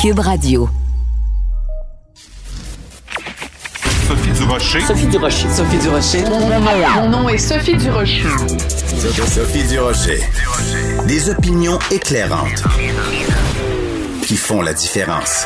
[0.00, 0.66] Cube Radio.
[4.08, 4.80] Sophie Durocher.
[4.80, 5.48] Sophie Durocher.
[5.50, 6.24] Sophie Durocher.
[6.96, 8.22] Mon nom est Sophie Durocher.
[8.96, 10.20] Sophie Durocher.
[11.06, 12.62] Des opinions éclairantes
[14.22, 15.44] qui font la différence.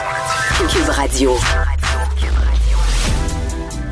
[0.68, 1.32] Cube Radio.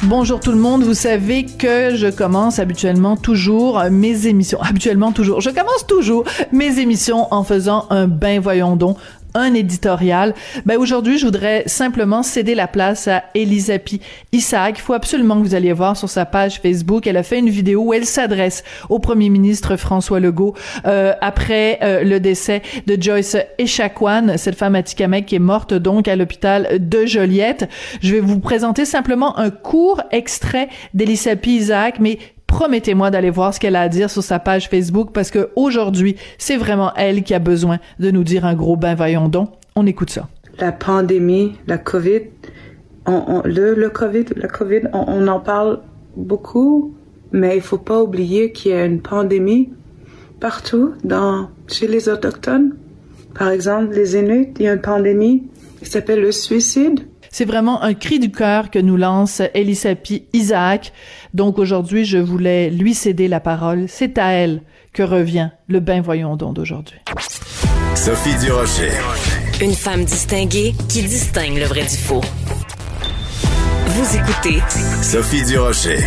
[0.04, 5.40] Bonjour tout le monde, vous savez que je commence habituellement toujours mes émissions, habituellement toujours,
[5.40, 8.98] je commence toujours mes émissions en faisant un bain voyons donc
[9.34, 10.34] un éditorial.
[10.66, 14.00] Ben aujourd'hui, je voudrais simplement céder la place à Elisapi
[14.32, 14.78] Isaac.
[14.78, 17.06] Il faut absolument que vous alliez voir sur sa page Facebook.
[17.06, 20.54] Elle a fait une vidéo où elle s'adresse au premier ministre François Legault
[20.86, 25.74] euh, après euh, le décès de Joyce Echaquan, cette femme à Tikamek qui est morte
[25.74, 27.68] donc à l'hôpital de Joliette.
[28.02, 32.18] Je vais vous présenter simplement un court extrait d'Elisapi Isaac, mais
[32.52, 36.16] promettez-moi d'aller voir ce qu'elle a à dire sur sa page Facebook parce que aujourd'hui,
[36.36, 39.52] c'est vraiment elle qui a besoin de nous dire un gros bain voyons donc.
[39.74, 40.28] On écoute ça.
[40.58, 42.20] La pandémie, la COVID,
[43.06, 45.80] on, le, le COVID, la COVID, on, on, en parle
[46.14, 46.94] beaucoup,
[47.32, 49.70] mais il faut pas oublier qu'il y a une pandémie
[50.38, 52.76] partout dans, chez les autochtones.
[53.34, 55.44] Par exemple, les Inuits, il y a une pandémie
[55.82, 57.00] qui s'appelle le suicide.
[57.32, 60.92] C'est vraiment un cri du cœur que nous lance Elisapi Isaac.
[61.32, 63.86] Donc aujourd'hui, je voulais lui céder la parole.
[63.88, 64.60] C'est à elle
[64.92, 66.98] que revient le bain voyons donc d'aujourd'hui.
[67.94, 68.90] Sophie Durocher.
[69.62, 72.20] Une femme distinguée qui distingue le vrai du faux.
[73.86, 74.60] Vous écoutez
[75.02, 76.00] Sophie Durocher.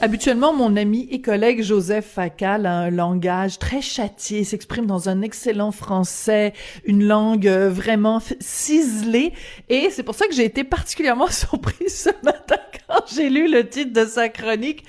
[0.00, 5.22] Habituellement, mon ami et collègue Joseph Facal a un langage très châtié, s'exprime dans un
[5.22, 6.52] excellent français,
[6.84, 9.32] une langue vraiment ciselée,
[9.68, 13.68] et c'est pour ça que j'ai été particulièrement surprise ce matin quand j'ai lu le
[13.68, 14.84] titre de sa chronique,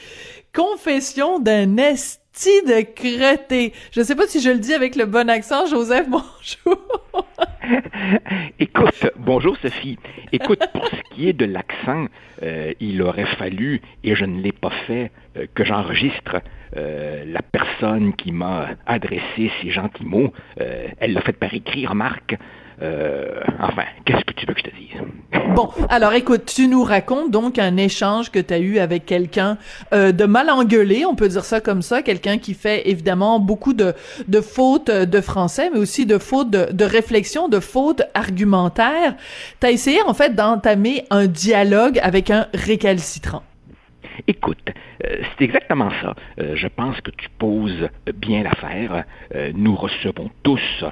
[0.54, 2.20] Confession d'un est
[2.66, 3.74] de crêté.
[3.92, 5.66] Je ne sais pas si je le dis avec le bon accent.
[5.68, 6.80] Joseph, bonjour.
[8.60, 9.98] Écoute, bonjour Sophie.
[10.32, 12.08] Écoute, pour ce qui est de l'accent,
[12.42, 16.42] euh, il aurait fallu, et je ne l'ai pas fait, euh, que j'enregistre
[16.78, 20.34] euh, la personne qui m'a adressé ces gentils mots.
[20.58, 22.38] elle l'a fait par écrit, remarque.
[22.82, 25.54] Euh, enfin, qu'est-ce que tu veux que je te dise?
[25.56, 29.58] Bon, alors écoute, tu nous racontes donc un échange que tu as eu avec quelqu'un
[29.94, 33.74] euh, de mal engueulé, on peut dire ça comme ça, quelqu'un qui fait évidemment beaucoup
[33.74, 33.94] de,
[34.28, 39.16] de fautes de français, mais aussi de fautes de, de réflexion, de fautes argumentaires.
[39.60, 43.44] Tu as essayé en fait d'entamer un dialogue avec un récalcitrant.
[44.28, 44.70] Écoute,
[45.06, 46.16] euh, c'est exactement ça.
[46.40, 49.06] Euh, je pense que tu poses bien l'affaire.
[49.36, 50.84] Euh, nous recevons tous,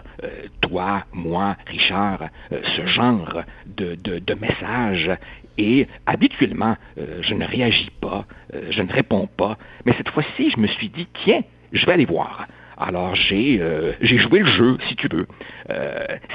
[0.61, 5.11] toi, moi, Richard, ce genre de, messages
[5.57, 6.75] et habituellement,
[7.21, 8.25] je ne réagis pas,
[8.69, 11.41] je ne réponds pas, mais cette fois-ci, je me suis dit, tiens,
[11.71, 12.47] je vais aller voir.
[12.77, 13.59] Alors j'ai
[14.01, 15.27] j'ai joué le jeu, si tu veux.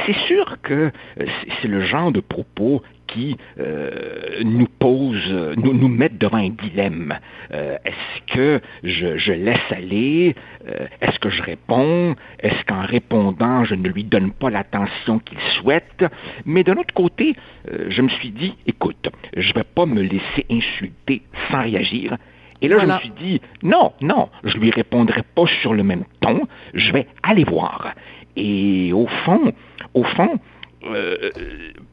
[0.06, 0.90] c'est sûr que
[1.60, 2.82] c'est le genre de propos
[3.12, 7.18] qui euh, nous pose, nous, nous mettent devant un dilemme.
[7.52, 10.34] Euh, est-ce que je, je, laisse aller?
[10.68, 12.14] Euh, est-ce que je réponds?
[12.40, 16.04] Est-ce qu'en répondant, je ne lui donne pas l'attention qu'il souhaite?
[16.44, 17.36] Mais d'un autre côté,
[17.88, 22.16] je me suis dit, écoute, je ne vais pas me laisser insulter sans réagir.
[22.60, 26.04] Et là, je me suis dit, non, non, je lui répondrai pas sur le même
[26.20, 27.92] ton, je vais aller voir.
[28.36, 29.52] Et au fond,
[29.94, 30.38] au fond,
[30.84, 31.30] euh,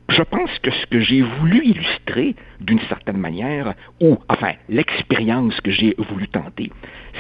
[0.09, 5.72] je pense que ce que j'ai voulu illustrer d'une certaine manière, ou enfin l'expérience que
[5.72, 6.72] j'ai voulu tenter,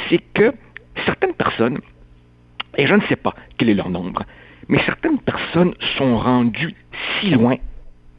[0.09, 0.53] c'est que
[1.05, 1.79] certaines personnes,
[2.77, 4.23] et je ne sais pas quel est leur nombre,
[4.67, 6.75] mais certaines personnes sont rendues
[7.19, 7.57] si loin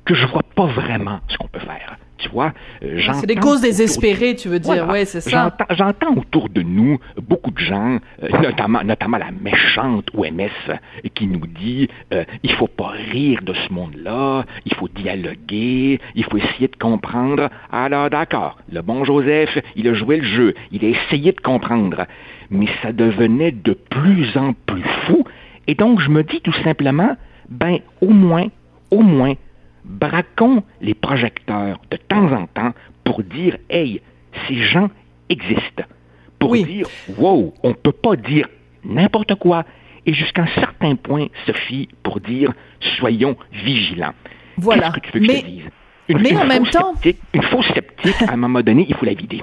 [0.05, 1.97] que je ne vois pas vraiment ce qu'on peut faire.
[2.21, 5.57] Tu vois, euh, c'est des causes désespérées, tu veux dire, ouais, c'est ça.
[5.71, 10.79] J'entends autour de nous beaucoup de gens, euh, notamment, notamment la méchante OMS,
[11.15, 16.25] qui nous dit euh, il faut pas rire de ce monde-là, il faut dialoguer, il
[16.25, 17.49] faut essayer de comprendre.
[17.73, 22.05] Alors d'accord, le bon Joseph, il a joué le jeu, il a essayé de comprendre,
[22.51, 25.25] mais ça devenait de plus en plus fou,
[25.67, 27.17] et donc je me dis tout simplement,
[27.49, 28.49] ben au moins,
[28.91, 29.35] au moins,
[29.85, 32.73] braquons les projecteurs de temps en temps
[33.05, 34.01] pour dire, hey,
[34.47, 34.91] ces gens
[35.29, 35.85] existent.
[36.39, 36.87] Pour dire,
[37.19, 38.49] wow, on ne peut pas dire
[38.85, 39.65] n'importe quoi.
[40.07, 42.53] Et jusqu'à un certain point, Sophie, pour dire,
[42.99, 44.15] soyons vigilants.
[44.57, 44.91] Voilà.
[44.91, 45.71] Qu'est-ce que tu veux que mais, je dise?
[46.09, 46.95] Une, mais en même temps.
[47.35, 49.43] Une fausse sceptique, à un moment donné, il faut la vider.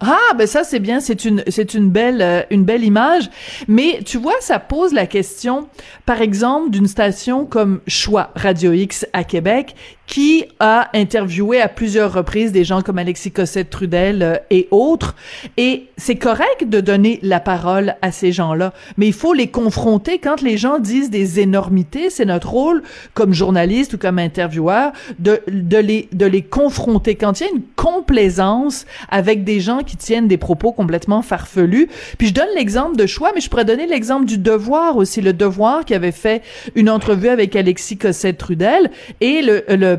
[0.00, 3.28] Ah, ben ça c'est bien, c'est une c'est une belle euh, une belle image,
[3.66, 5.68] mais tu vois ça pose la question
[6.06, 9.74] par exemple d'une station comme Choix Radio X à Québec
[10.08, 15.14] qui a interviewé à plusieurs reprises des gens comme Alexis Cossette Trudel euh, et autres
[15.56, 20.18] et c'est correct de donner la parole à ces gens-là, mais il faut les confronter
[20.18, 22.82] quand les gens disent des énormités, c'est notre rôle
[23.14, 27.52] comme journaliste ou comme intervieweur de de les de les confronter quand il y a
[27.52, 31.88] une complaisance avec des gens qui tiennent des propos complètement farfelus.
[32.16, 35.20] Puis je donne l'exemple de choix, mais je pourrais donner l'exemple du Devoir aussi.
[35.20, 36.42] Le Devoir qui avait fait
[36.74, 38.90] une entrevue avec Alexis Cossette-Trudel
[39.20, 39.97] et le, le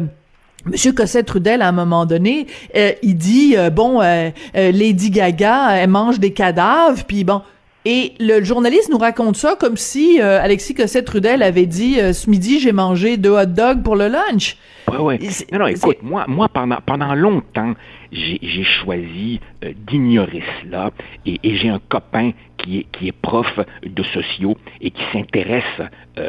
[0.66, 5.90] Monsieur Cossette-Trudel, à un moment donné, euh, il dit euh, bon, euh, Lady Gaga, elle
[5.90, 7.42] mange des cadavres, puis bon.
[7.86, 12.74] Et le journaliste nous raconte ça comme si Alexis Cossette-Trudel avait dit ce midi j'ai
[12.74, 14.58] mangé deux hot dogs pour le lunch.
[14.92, 15.20] Ouais, ouais.
[15.54, 17.74] Non, non, écoute, moi, moi pendant, pendant longtemps,
[18.12, 19.40] j'ai choisi
[19.88, 20.92] d'ignorer cela
[21.26, 23.48] et, et j'ai un copain qui est, qui est prof
[23.82, 25.64] de sociaux et qui s'intéresse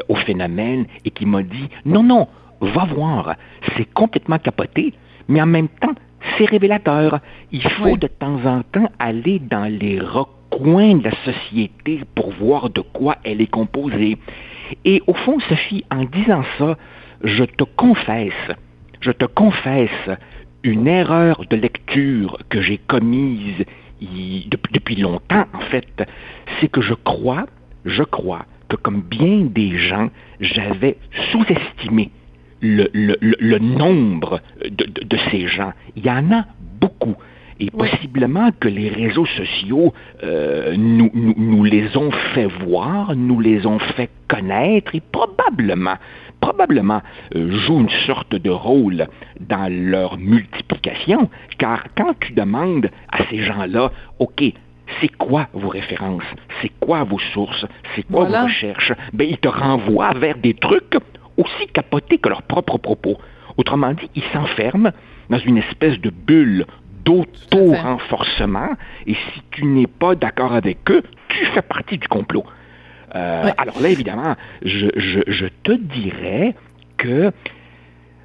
[0.08, 2.28] au phénomène et qui m'a dit non, non,
[2.60, 3.34] va voir,
[3.76, 4.94] c'est complètement capoté,
[5.28, 5.94] mais en même temps,
[6.36, 7.20] c'est révélateur.
[7.52, 12.70] Il faut de temps en temps aller dans les recoins de la société pour voir
[12.70, 14.18] de quoi elle est composée.
[14.84, 16.76] Et au fond, Sophie, en disant ça,
[17.24, 18.32] je te confesse,
[19.00, 20.10] je te confesse
[20.62, 23.64] une erreur de lecture que j'ai commise
[24.02, 26.08] depuis, longtemps, en fait,
[26.58, 27.46] c'est que je crois,
[27.84, 30.08] je crois que comme bien des gens,
[30.40, 30.96] j'avais
[31.30, 32.10] sous-estimé
[32.60, 34.40] le, nombre
[34.70, 35.72] de, ces gens.
[35.96, 36.44] Il y en a
[36.80, 37.16] beaucoup.
[37.62, 39.92] Et possiblement que les réseaux sociaux
[40.22, 45.96] euh, nous, nous, les ont fait voir, nous les ont fait connaître et probablement
[46.40, 47.02] probablement
[47.34, 49.06] euh, jouent une sorte de rôle
[49.40, 51.28] dans leur multiplication,
[51.58, 54.42] car quand tu demandes à ces gens-là, OK,
[55.00, 56.24] c'est quoi vos références,
[56.60, 60.96] c'est quoi vos sources, c'est quoi vos recherches, ben, ils te renvoient vers des trucs
[61.40, 63.16] aussi capotés que leurs propres propos.
[63.56, 64.92] Autrement dit, ils s'enferment
[65.28, 66.66] dans une espèce de bulle
[67.04, 68.70] d'auto-renforcement,
[69.06, 72.44] et si tu n'es pas d'accord avec eux, tu fais partie du complot.
[73.14, 76.54] Euh, alors là, évidemment, je, je, te dirais
[76.96, 77.32] que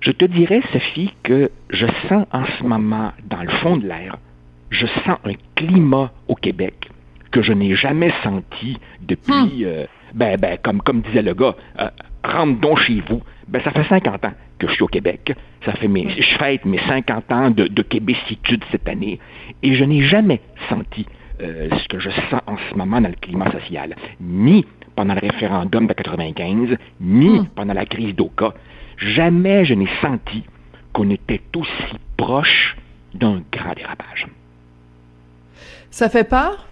[0.01, 4.17] je te dirais, Sophie, que je sens en ce moment, dans le fond de l'air,
[4.69, 6.89] je sens un climat au Québec
[7.31, 9.65] que je n'ai jamais senti depuis, hmm.
[9.65, 11.89] euh, ben, ben, comme, comme disait le gars, euh,
[12.25, 13.21] rentre donc chez vous.
[13.47, 15.33] Ben, ça fait 50 ans que je suis au Québec.
[15.63, 19.19] Ça fait mes, je fête mes 50 ans de, de québécitude cette année.
[19.61, 21.05] Et je n'ai jamais senti
[21.41, 25.19] euh, ce que je sens en ce moment dans le climat social, ni pendant le
[25.19, 27.47] référendum de 95, ni hmm.
[27.55, 28.53] pendant la crise d'Oka.
[28.97, 30.43] Jamais je n'ai senti
[30.93, 32.77] qu'on était aussi proche
[33.13, 34.27] d'un grand dérapage.
[35.89, 36.67] Ça fait peur?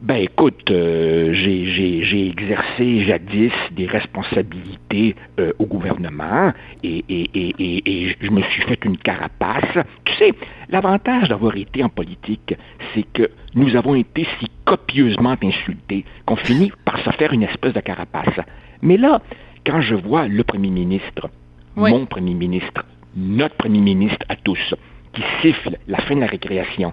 [0.00, 6.52] Ben écoute, euh, j'ai exercé jadis des responsabilités euh, au gouvernement
[6.84, 9.84] et, et, et, et, je me suis fait une carapace.
[10.04, 10.34] Tu sais,
[10.68, 12.54] l'avantage d'avoir été en politique,
[12.94, 17.72] c'est que nous avons été si copieusement insultés qu'on finit par se faire une espèce
[17.72, 18.38] de carapace.
[18.82, 19.20] Mais là,
[19.66, 21.28] quand je vois le premier ministre,
[21.74, 22.84] mon premier ministre,
[23.16, 24.74] notre premier ministre à tous,
[25.12, 26.92] qui siffle la fin de la récréation,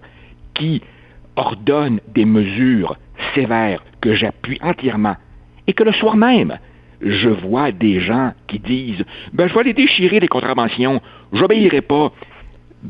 [0.56, 0.82] qui
[1.36, 2.98] ordonne des mesures
[3.34, 5.16] sévères que j'appuie entièrement,
[5.68, 6.58] et que le soir même,
[7.02, 9.04] je vois des gens qui disent
[9.34, 11.02] Ben, je vais aller déchirer les contraventions,
[11.34, 12.12] j'obéirai pas.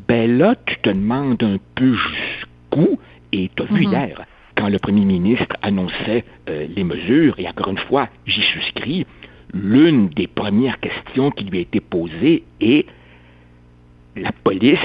[0.08, 3.00] Ben là, tu te demandes un peu jusqu'où,
[3.32, 3.94] et tu as vu mhm.
[3.94, 4.22] hier,
[4.56, 9.06] quand le premier ministre annonçait euh, les mesures, et encore une fois, j'y souscris,
[9.54, 12.86] l'une des premières questions qui lui a été posée est
[14.16, 14.80] la police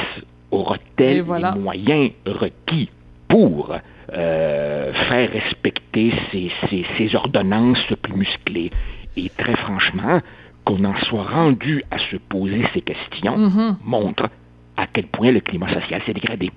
[0.50, 2.88] aura-t-elle les moyens requis
[3.30, 3.74] pour
[4.12, 8.70] euh, faire respecter ces, ordonnances plus musclées.
[9.16, 10.20] Et très franchement,
[10.64, 13.74] qu'on en soit rendu à se poser ces questions mm-hmm.
[13.84, 14.28] montre
[14.76, 16.50] à quel point le climat social s'est dégradé.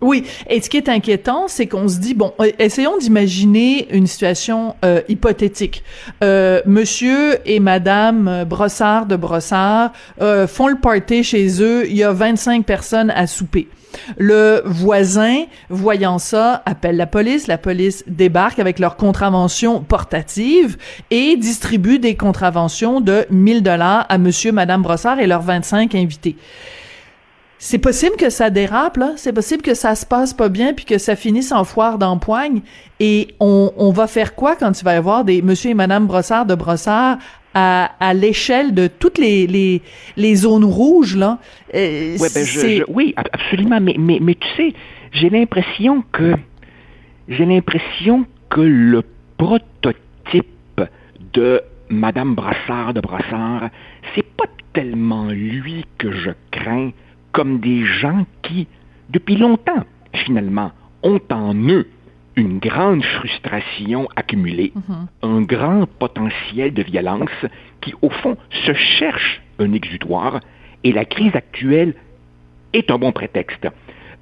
[0.00, 4.06] Oui, et ce qui est inquiétant, c'est qu'on se dit bon, euh, essayons d'imaginer une
[4.06, 5.82] situation euh, hypothétique.
[6.22, 9.92] monsieur et Madame Brossard de Brossard
[10.46, 11.86] font le party chez eux.
[11.88, 13.66] Il y a 25 personnes à souper.
[14.16, 17.46] Le voisin, voyant ça, appelle la police.
[17.46, 20.76] La police débarque avec leur contravention portative
[21.10, 26.36] et distribue des contraventions de 1000 dollars à monsieur, madame Brossard et leurs 25 invités.
[27.60, 29.14] C'est possible que ça dérape, là.
[29.16, 32.60] C'est possible que ça se passe pas bien puis que ça finisse en foire d'empoigne.
[33.00, 36.06] Et on, on va faire quoi quand il va y avoir des monsieur et madame
[36.06, 37.18] Brossard de Brossard
[37.54, 39.82] à, à l'échelle de toutes les, les,
[40.16, 41.38] les zones rouges, là.
[41.74, 43.80] Euh, ouais, ben je, je, oui, absolument.
[43.80, 44.74] Mais, mais, mais tu sais,
[45.12, 46.34] j'ai l'impression que
[47.28, 49.02] j'ai l'impression que le
[49.36, 50.46] prototype
[51.32, 53.70] de Madame Brassard de Brassard,
[54.14, 56.90] c'est pas tellement lui que je crains
[57.32, 58.66] comme des gens qui,
[59.10, 61.86] depuis longtemps, finalement, ont en eux
[62.38, 65.06] une grande frustration accumulée, mm-hmm.
[65.22, 67.38] un grand potentiel de violence
[67.80, 70.40] qui, au fond, se cherche un exutoire,
[70.84, 71.94] et la crise actuelle
[72.72, 73.66] est un bon prétexte.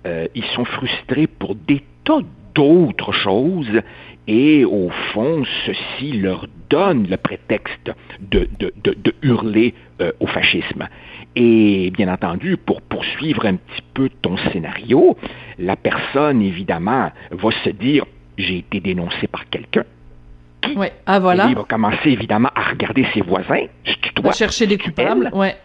[0.06, 2.20] Euh, ils sont frustrés pour des tas
[2.54, 3.82] d'autres choses,
[4.26, 8.48] et au fond, ceci leur donne le prétexte de,
[9.22, 10.88] hurler euh, au fascisme.
[11.34, 15.16] Et bien entendu, pour poursuivre un petit peu ton scénario,
[15.58, 18.04] la personne, évidemment, va se dire,
[18.38, 19.84] j'ai été dénoncé par quelqu'un.
[20.74, 21.46] Oui, ah voilà.
[21.48, 23.66] il va commencer évidemment à regarder ses voisins,
[24.22, 25.56] va chercher des coupables, ouais.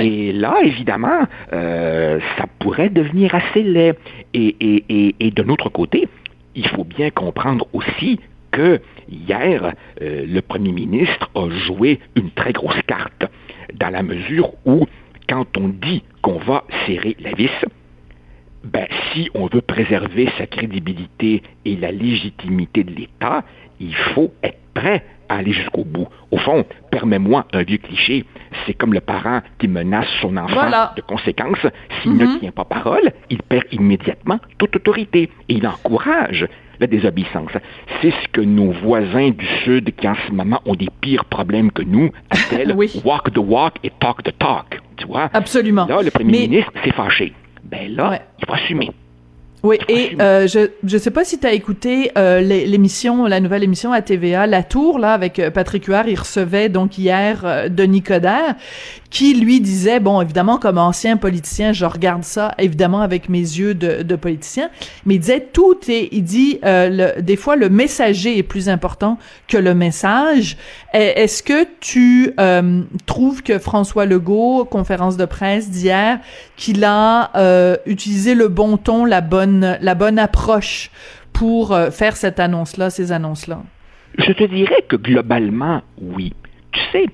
[0.00, 3.96] Et là, évidemment, euh, ça pourrait devenir assez laid.
[4.34, 6.08] Et, et, et, de notre côté,
[6.54, 8.20] il faut bien comprendre aussi
[8.50, 13.26] que hier, euh, le premier ministre a joué une très grosse carte,
[13.74, 14.86] dans la mesure où,
[15.28, 17.50] quand on dit qu'on va serrer la vis,
[18.64, 23.44] ben, si on veut préserver sa crédibilité et la légitimité de l'État,
[23.80, 26.08] il faut être prêt à aller jusqu'au bout.
[26.30, 28.24] Au fond, permets-moi un vieux cliché,
[28.66, 31.66] c'est comme le parent qui menace son enfant de conséquences.
[32.02, 32.40] S'il ne mhm.
[32.40, 36.46] tient pas parole, il perd immédiatement toute autorité et il encourage
[36.80, 37.50] la désobéissance.
[38.00, 41.70] C'est ce que nos voisins du Sud, qui en ce moment ont des pires problèmes
[41.70, 44.80] que nous, appellent walk the walk et talk the talk.
[44.96, 45.30] Tu vois?
[45.32, 45.86] Absolument.
[45.86, 47.32] Là, le premier ministre s'est fâché.
[47.64, 48.90] Ben là, il faut assumer.
[49.64, 53.64] Oui, et euh, je je sais pas si tu as écouté euh, l'émission, la nouvelle
[53.64, 57.68] émission à TVA, La Tour, là, avec euh, Patrick Huard, il recevait donc hier euh,
[57.68, 58.54] Denis Coderre,
[59.10, 63.74] qui lui disait, bon, évidemment, comme ancien politicien, je regarde ça, évidemment, avec mes yeux
[63.74, 64.70] de, de politicien,
[65.06, 69.18] mais il disait tout est, il dit, le, des fois, le messager est plus important
[69.46, 70.56] que le message.
[70.92, 72.34] Est-ce que tu
[73.06, 76.18] trouves que François Legault, conférence de presse d'hier,
[76.56, 77.30] qu'il a
[77.86, 80.90] utilisé le bon ton, la bonne la bonne approche
[81.32, 83.62] pour euh, faire cette annonce-là, ces annonces-là?
[84.18, 86.32] Je te dirais que globalement, oui.
[86.72, 87.06] Tu sais,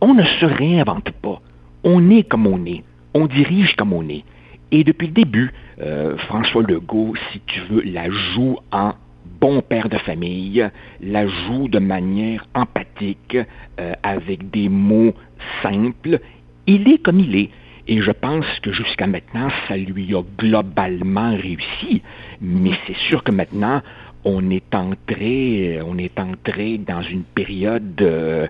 [0.00, 1.40] on ne se réinvente pas.
[1.84, 2.84] On est comme on est.
[3.14, 4.24] On dirige comme on est.
[4.70, 8.92] Et depuis le début, euh, François Legault, si tu veux, la joue en
[9.40, 10.68] bon père de famille,
[11.00, 13.38] la joue de manière empathique,
[13.80, 15.14] euh, avec des mots
[15.62, 16.20] simples.
[16.66, 17.50] Il est comme il est.
[17.90, 22.02] Et je pense que jusqu'à maintenant, ça lui a globalement réussi.
[22.42, 23.80] Mais c'est sûr que maintenant,
[24.24, 28.46] on est entré, on est entré dans une période euh,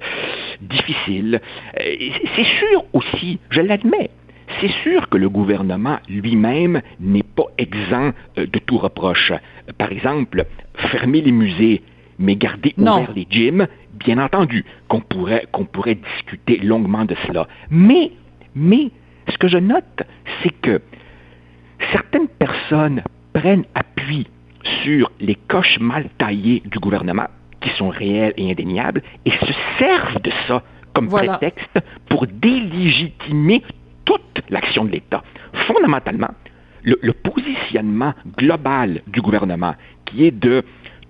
[0.60, 1.40] difficile.
[1.78, 1.96] Euh,
[2.36, 4.10] c'est sûr aussi, je l'admets,
[4.60, 9.32] c'est sûr que le gouvernement lui-même n'est pas exempt euh, de tout reproche.
[9.76, 11.82] Par exemple, fermer les musées,
[12.18, 17.46] mais garder ouverts les gyms, bien entendu qu'on pourrait, qu'on pourrait discuter longuement de cela.
[17.70, 18.12] Mais,
[18.54, 18.90] mais,
[19.28, 20.02] ce que je note,
[20.42, 20.80] c'est que
[21.92, 24.26] certaines personnes prennent appui
[24.82, 27.28] sur les coches mal taillées du gouvernement,
[27.60, 33.62] qui sont réelles et indéniables, et se servent de ça comme prétexte pour délégitimer
[34.04, 35.22] toute l'action de l'État.
[35.66, 36.30] Fondamentalement,
[36.82, 39.74] le, le, positionnement global du gouvernement,
[40.06, 40.64] qui est de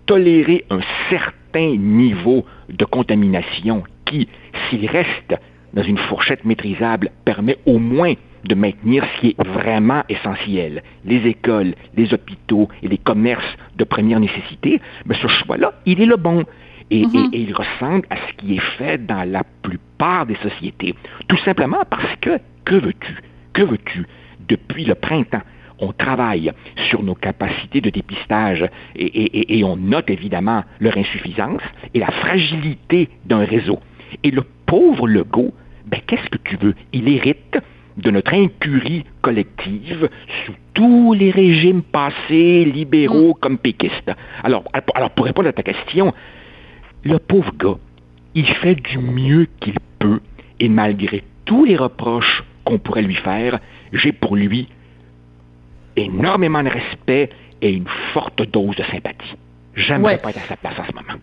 [0.06, 4.28] tolérer un certain niveau de contamination qui,
[4.68, 5.34] s'il reste
[5.74, 11.26] dans une fourchette maîtrisable permet au moins de maintenir ce qui est vraiment essentiel, les
[11.26, 16.16] écoles, les hôpitaux et les commerces de première nécessité, mais ce choix-là, il est le
[16.16, 16.44] bon.
[16.90, 17.34] Et, mm-hmm.
[17.34, 20.94] et, il ressemble à ce qui est fait dans la plupart des sociétés.
[21.28, 23.14] Tout simplement parce que, que veux-tu?
[23.52, 24.06] Que veux-tu?
[24.48, 25.42] Depuis le printemps,
[25.80, 26.52] on travaille
[26.88, 31.62] sur nos capacités de dépistage et, on note évidemment leur insuffisance
[31.94, 33.78] et la fragilité d'un réseau.
[34.24, 35.52] Et le pauvre Legault,
[35.86, 36.74] ben, qu'est-ce que tu veux?
[36.92, 37.58] Il hérite
[37.98, 40.08] de notre incurie collective
[40.44, 43.40] sous tous les régimes passés, libéraux mm.
[43.40, 44.12] comme péquistes.
[44.42, 44.64] Alors,
[44.94, 46.14] alors, pour répondre à ta question,
[47.04, 47.78] le pauvre gars,
[48.34, 50.20] il fait du mieux qu'il peut,
[50.60, 53.58] et malgré tous les reproches qu'on pourrait lui faire,
[53.92, 54.68] j'ai pour lui
[55.96, 59.36] énormément de respect et une forte dose de sympathie.
[59.74, 61.20] J'aimerais pas être à sa place en ce moment.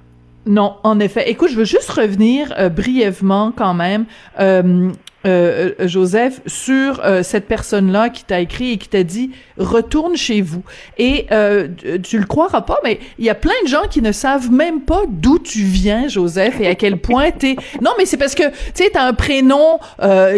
[0.47, 1.29] Non, en effet.
[1.29, 4.05] Écoute, je veux juste revenir euh, brièvement quand même.
[4.39, 4.91] Euh,
[5.25, 10.15] euh, euh, Joseph, sur euh, cette personne-là qui t'a écrit et qui t'a dit retourne
[10.15, 10.63] chez vous.
[10.97, 11.67] Et euh,
[12.03, 14.81] tu le croiras pas, mais il y a plein de gens qui ne savent même
[14.81, 17.55] pas d'où tu viens, Joseph, et à quel point t'es.
[17.81, 19.79] Non, mais c'est parce que tu sais, t'as un prénom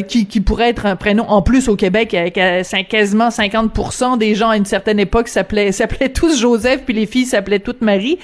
[0.08, 2.40] qui, qui pourrait être un prénom en plus au Québec, avec
[2.90, 7.26] quasiment 50% des gens à une certaine époque s'appelaient s'appelaient tous Joseph, puis les filles
[7.26, 8.18] s'appelaient toutes Marie.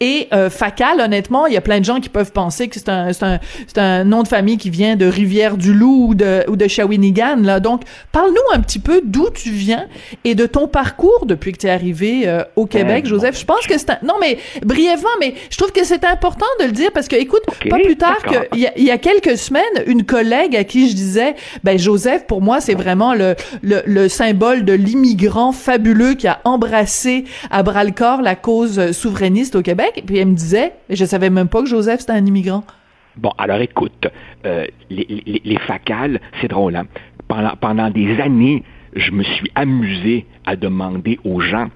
[0.00, 3.12] et Facal, honnêtement, il y a plein de gens qui peuvent penser que c'est un
[3.12, 6.48] c'est un c'est un nom de famille qui vient de Rivière du Loup ou de,
[6.48, 7.36] ou de Shawinigan.
[7.42, 7.60] Là.
[7.60, 7.82] Donc,
[8.12, 9.86] parle-nous un petit peu d'où tu viens
[10.24, 13.38] et de ton parcours depuis que tu es arrivé euh, au Québec, Joseph.
[13.38, 13.98] Je pense que c'est un...
[14.02, 17.42] Non, mais brièvement, mais je trouve que c'est important de le dire parce que, écoute,
[17.68, 20.94] pas plus tard qu'il y, a, y a quelques semaines, une collègue à qui je
[20.94, 26.26] disais, ben Joseph, pour moi, c'est vraiment le, le, le symbole de l'immigrant fabuleux qui
[26.28, 29.92] a embrassé à bras-le-corps la cause souverainiste au Québec.
[29.96, 32.64] Et puis elle me disait, je savais même pas que Joseph, c'était un immigrant.
[33.16, 34.08] Bon, alors écoute,
[34.44, 36.86] euh, les, les, les, facales, c'est drôle, hein?
[37.28, 38.62] Pendant, pendant des années,
[38.94, 41.68] je me suis amusé à demander aux gens,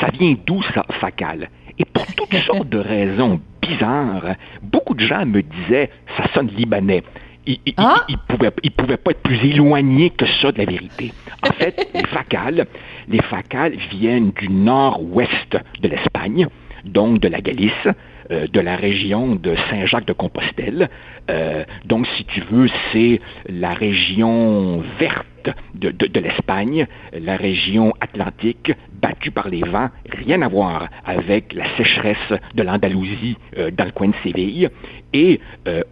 [0.00, 1.48] ça vient d'où ça, facal?
[1.78, 7.02] Et pour toutes sortes de raisons bizarres, beaucoup de gens me disaient, ça sonne libanais.
[7.46, 8.06] Ils, ne ah?
[8.28, 11.12] pouvaient, pouvaient pas être plus éloignés que ça de la vérité.
[11.42, 12.66] En fait, les facales,
[13.08, 16.46] les facales viennent du nord-ouest de l'Espagne,
[16.84, 17.88] donc de la Galice,
[18.30, 20.88] euh, de la région de Saint-Jacques-de-Compostelle.
[21.30, 25.26] Euh, donc, si tu veux, c'est la région verte
[25.74, 32.32] de, l'Espagne, la région atlantique battue par les vents, rien à voir avec la sécheresse
[32.54, 34.70] de l'Andalousie euh, dans le coin de Séville.
[35.12, 35.40] Et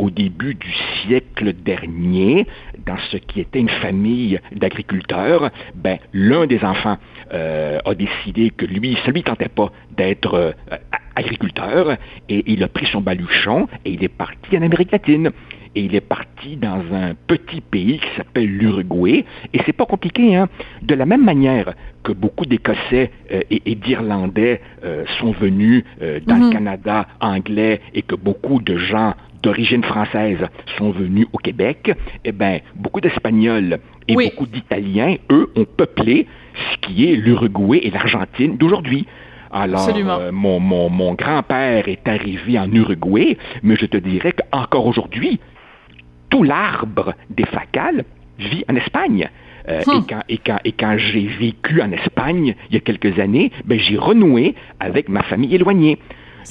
[0.01, 0.73] au début du
[1.03, 2.45] siècle dernier,
[2.85, 6.97] dans ce qui était une famille d'agriculteurs, ben, l'un des enfants
[7.31, 10.57] a décidé que lui, ça lui tentait pas d'être
[11.16, 11.97] agriculteur
[12.28, 15.31] et il a pris son baluchon et il est parti en Amérique latine.
[15.75, 19.25] Et il est parti dans un petit pays qui s'appelle l'Uruguay.
[19.54, 20.49] Et c'est pas compliqué, hein.
[20.83, 26.37] De la même manière que beaucoup d'Écossais euh, et, d'Irlandais euh, sont venus euh, dans
[26.37, 26.52] le mhm.
[26.52, 30.38] Canada anglais et que beaucoup de gens d'origine française
[30.78, 31.92] sont venus au Québec,
[32.25, 33.78] eh bien, beaucoup d'Espagnols
[34.09, 39.07] et beaucoup d'Italiens, eux, ont peuplé ce qui est l'Uruguay et l'Argentine d'aujourd'hui.
[39.52, 44.87] Alors, euh, mon, mon, mon grand-père est arrivé en Uruguay, mais je te dirais qu'encore
[44.87, 45.40] aujourd'hui,
[46.30, 48.04] tout l'arbre des facales
[48.38, 49.28] vit en Espagne.
[49.68, 50.06] Euh, et, hmm.
[50.09, 53.78] quand, et, quand, et quand j'ai vécu en Espagne il y a quelques années, ben,
[53.78, 55.99] j'ai renoué avec ma famille éloignée.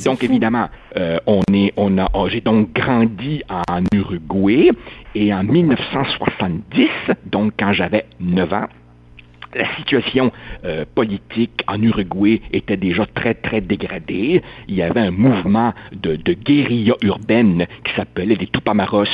[0.06, 4.72] Donc évidemment, euh, on est, on a, oh, j'ai donc grandi en Uruguay
[5.16, 6.88] et en 1970,
[7.26, 8.68] donc quand j'avais 9 ans,
[9.56, 10.32] la situation
[10.66, 14.42] euh, politique en Uruguay était déjà très, très dégradée.
[14.68, 19.06] Il y avait un mouvement de, de guérilla urbaine qui s'appelait les Tupamaros,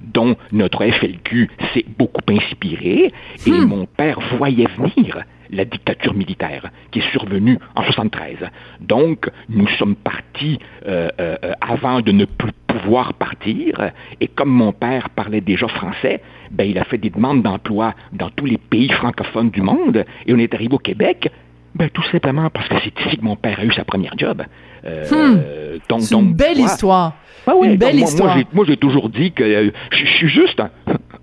[0.00, 3.12] dont notre FLQ s'est beaucoup inspiré.
[3.46, 3.64] Et hmm.
[3.64, 8.38] mon père voyait venir la dictature militaire qui est survenue en 73.
[8.80, 13.90] Donc, nous sommes partis euh, euh, avant de ne plus pouvoir partir.
[14.20, 18.30] Et comme mon père parlait déjà français, ben, il a fait des demandes d'emploi dans
[18.30, 20.04] tous les pays francophones du monde.
[20.26, 21.30] Et on est arrivé au Québec,
[21.74, 24.42] ben, tout simplement parce que c'est ici que mon père a eu sa première job.
[24.84, 26.00] Euh, hmm.
[26.00, 27.14] c'est une belle histoire.
[27.62, 28.36] une belle histoire.
[28.52, 30.70] Moi, j'ai toujours dit que euh, je suis juste un,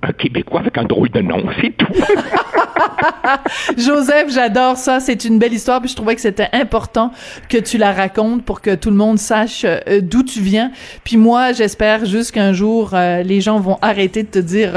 [0.03, 1.87] un Québécois avec un drôle de nom, c'est tout.
[3.77, 4.99] Joseph, j'adore ça.
[4.99, 5.81] C'est une belle histoire.
[5.81, 7.11] Puis je trouvais que c'était important
[7.49, 10.71] que tu la racontes pour que tout le monde sache euh, d'où tu viens.
[11.03, 14.71] Puis moi, j'espère juste qu'un jour, euh, les gens vont arrêter de te dire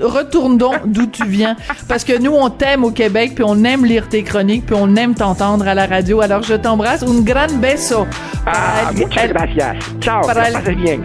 [0.00, 1.56] retourne donc d'où tu viens.
[1.88, 4.94] Parce que nous, on t'aime au Québec, puis on aime lire tes chroniques, puis on
[4.96, 6.20] aime t'entendre à la radio.
[6.20, 7.02] Alors je t'embrasse.
[7.02, 8.06] Un gran beso.
[8.46, 9.76] Ah, muchas gracias.
[10.00, 10.26] Ciao.
[10.26, 11.04] Para que le bien.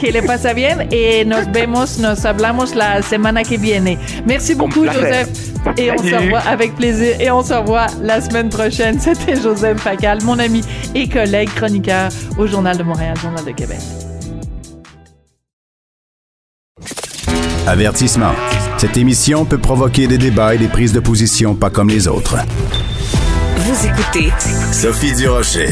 [0.00, 0.86] Que le pasa bien.
[0.90, 3.98] Et nos vemos, nos hablamos la semana que viene.
[4.26, 5.28] Merci beaucoup, Joseph.
[5.76, 7.20] Et on se revoit avec plaisir.
[7.20, 8.98] Et on se revoit la semaine prochaine.
[9.00, 10.62] C'était Joseph Facal, mon ami
[10.94, 12.08] et collègue chroniqueur
[12.38, 13.78] au Journal de Montréal, Journal de Québec.
[17.66, 18.32] Avertissement.
[18.76, 22.36] Cette émission peut provoquer des débats et des prises de position pas comme les autres.
[23.64, 24.30] Vous écoutez
[24.72, 25.70] Sophie Durocher.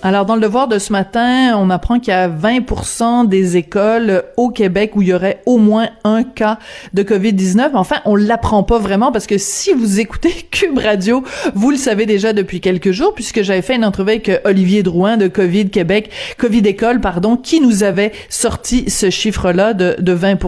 [0.00, 4.22] Alors, dans le devoir de ce matin, on apprend qu'il y a 20 des écoles
[4.36, 6.58] au Québec où il y aurait au moins un cas
[6.94, 7.70] de COVID-19.
[7.74, 11.24] Enfin, on l'apprend pas vraiment parce que si vous écoutez Cube Radio,
[11.56, 15.16] vous le savez déjà depuis quelques jours puisque j'avais fait une entrevue avec Olivier Drouin
[15.16, 20.38] de COVID Québec, COVID École, pardon, qui nous avait sorti ce chiffre-là de, de 20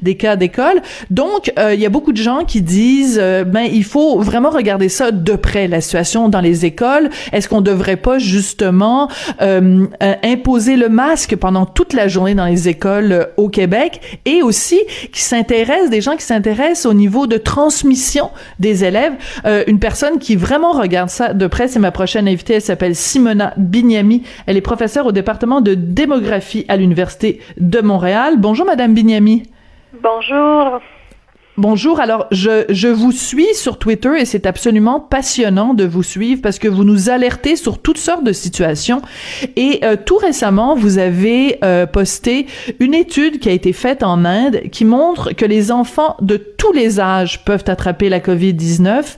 [0.00, 0.80] des cas d'école.
[1.10, 4.50] Donc, euh, il y a beaucoup de gens qui disent, euh, ben, il faut vraiment
[4.50, 7.10] regarder ça de près, la situation dans les écoles.
[7.32, 9.08] Est-ce qu'on devrait pas justement gouvernement
[9.40, 9.86] euh,
[10.22, 14.80] imposer le masque pendant toute la journée dans les écoles au Québec et aussi
[15.12, 19.14] qui s'intéressent, des gens qui s'intéressent au niveau de transmission des élèves.
[19.66, 23.52] une personne qui vraiment regarde ça de près, c'est ma prochaine invitée, elle s'appelle Simona
[23.56, 24.22] Bignami.
[24.46, 28.34] Elle est professeure au département de démographie à l'Université de Montréal.
[28.38, 29.44] Bonjour, Madame Bignami.
[30.02, 30.80] Bonjour.
[31.58, 31.98] Bonjour.
[31.98, 36.60] Alors, je, je vous suis sur Twitter et c'est absolument passionnant de vous suivre parce
[36.60, 39.02] que vous nous alertez sur toutes sortes de situations.
[39.56, 42.46] Et euh, tout récemment, vous avez euh, posté
[42.78, 46.70] une étude qui a été faite en Inde qui montre que les enfants de tous
[46.70, 49.16] les âges peuvent attraper la COVID-19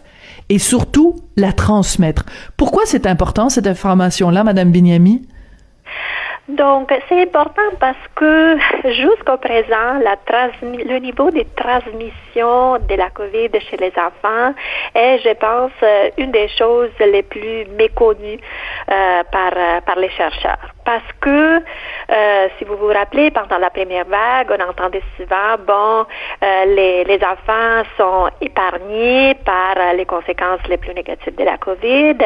[0.48, 2.24] et surtout la transmettre.
[2.56, 5.20] Pourquoi c'est important cette information-là, Madame Binyami?
[6.56, 10.16] Donc, c'est important parce que jusqu'au présent, la
[10.62, 14.52] le niveau de transmission de la COVID chez les enfants
[14.94, 18.38] est, je pense, euh, une des choses les plus méconnues
[18.90, 20.58] euh, par, euh, par les chercheurs.
[20.84, 26.06] Parce que, euh, si vous vous rappelez, pendant la première vague, on entendait souvent, bon,
[26.42, 32.16] euh, les, les enfants sont épargnés par les conséquences les plus négatives de la COVID,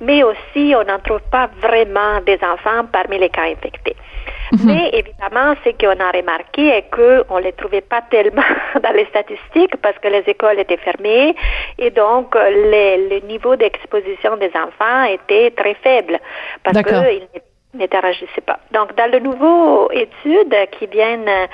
[0.00, 3.73] mais aussi on n'en trouve pas vraiment des enfants parmi les cas infectés.
[4.52, 4.66] Mhm.
[4.66, 8.42] Mais évidemment, ce qu'on a remarqué est qu'on ne les trouvait pas tellement
[8.82, 11.34] dans les statistiques parce que les écoles étaient fermées
[11.78, 16.18] et donc le niveau d'exposition des enfants était très faible
[16.62, 17.28] parce qu'ils
[17.74, 18.58] n'interagissaient pas.
[18.72, 21.48] Donc, dans le nouveau étude qui viennent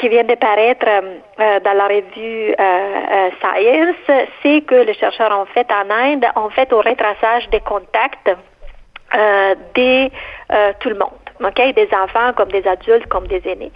[0.00, 5.30] qui vient de paraître euh, dans la revue euh, euh, Science, c'est que les chercheurs
[5.38, 8.30] ont fait en Inde ont fait au retraçage des contacts
[9.74, 10.08] de
[10.80, 11.29] tout le monde.
[11.42, 13.72] Okay, des enfants comme des adultes, comme des aînés.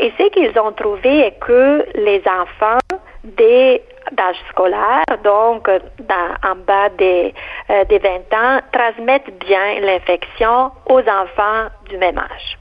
[0.00, 2.78] et ce qu'ils ont trouvé est que les enfants
[3.24, 5.68] des d'âge scolaire, donc
[6.00, 7.34] dans, en bas des,
[7.70, 12.58] euh, des 20 ans, transmettent bien l'infection aux enfants du même âge.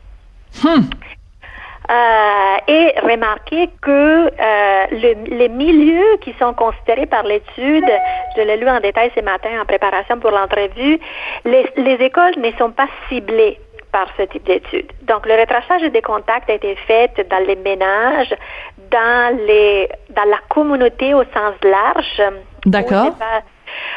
[0.64, 0.84] Hmm.
[1.92, 7.92] Euh, et remarquez que euh, le, les milieux qui sont considérés par l'étude,
[8.38, 10.98] je l'ai lu en détail ce matin en préparation pour l'entrevue,
[11.44, 13.60] les, les écoles ne sont pas ciblées
[13.94, 14.92] par ce type d'études.
[15.04, 18.36] Donc, le retraçage des contacts a été fait dans les ménages,
[18.92, 22.22] dans, les, dans la communauté au sens large.
[22.66, 23.16] D'accord.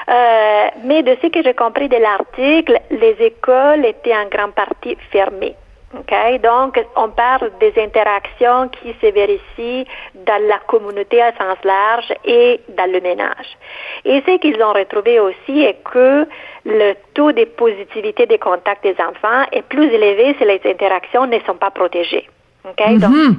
[0.09, 4.97] Euh, mais de ce que j'ai compris de l'article, les écoles étaient en grande partie
[5.11, 5.57] fermées.
[5.95, 6.39] Okay?
[6.41, 12.61] Donc, on parle des interactions qui se vérifient dans la communauté à sens large et
[12.77, 13.57] dans le ménage.
[14.05, 16.27] Et ce qu'ils ont retrouvé aussi est que
[16.65, 21.39] le taux de positivité des contacts des enfants est plus élevé si les interactions ne
[21.41, 22.29] sont pas protégées.
[22.69, 22.99] Okay?
[22.99, 23.35] Donc, mm-hmm.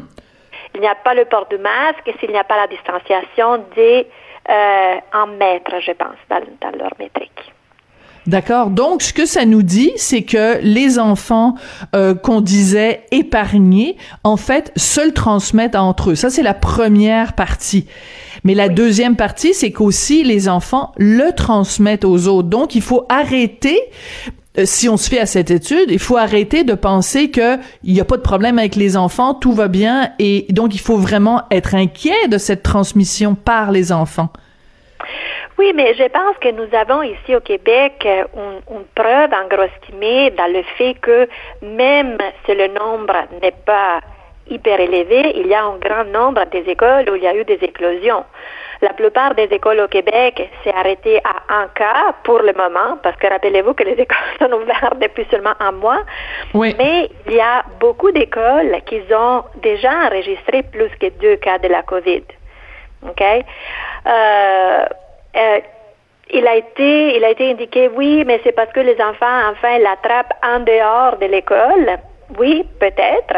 [0.76, 3.66] il n'y a pas le port du masque et s'il n'y a pas la distanciation
[3.76, 4.08] des
[4.50, 7.54] euh, en mètres, je pense, dans, dans leur métrique.
[8.28, 8.70] D'accord?
[8.70, 11.56] Donc, ce que ça nous dit, c'est que les enfants
[11.96, 16.16] euh, qu'on disait épargnés, en fait, se le transmettent entre eux.
[16.16, 17.88] Ça, c'est la première partie.
[18.44, 22.50] Mais la deuxième partie, c'est qu'aussi les enfants le transmettent aux autres.
[22.50, 23.80] Donc, il faut arrêter
[24.58, 27.94] euh, si on se fait à cette étude, il faut arrêter de penser que il
[27.94, 30.98] n'y a pas de problème avec les enfants, tout va bien, et donc il faut
[30.98, 34.30] vraiment être inquiet de cette transmission par les enfants.
[35.58, 38.24] Oui, mais je pense que nous avons ici au Québec euh,
[38.70, 39.68] une, preuve en gros
[40.38, 41.28] dans le fait que
[41.64, 44.02] même si le nombre n'est pas
[44.50, 47.44] hyper élevé, il y a un grand nombre des écoles où il y a eu
[47.44, 48.24] des éclosions.
[48.82, 53.18] La plupart des écoles au Québec s'est arrêtée à un cas pour le moment, parce
[53.18, 56.04] que rappelez-vous que les écoles sont ouvertes depuis seulement un mois.
[56.54, 56.76] Oui.
[56.78, 61.68] Mais il y a beaucoup d'écoles qui ont déjà enregistré plus que deux cas de
[61.68, 62.24] la COVID.
[63.08, 63.24] OK?
[64.06, 64.86] Euh,
[65.38, 65.60] euh,
[66.32, 69.80] il a été, il a été indiqué, oui, mais c'est parce que les enfants, enfin,
[69.80, 71.98] l'attrapent en dehors de l'école.
[72.38, 73.38] Oui, peut-être.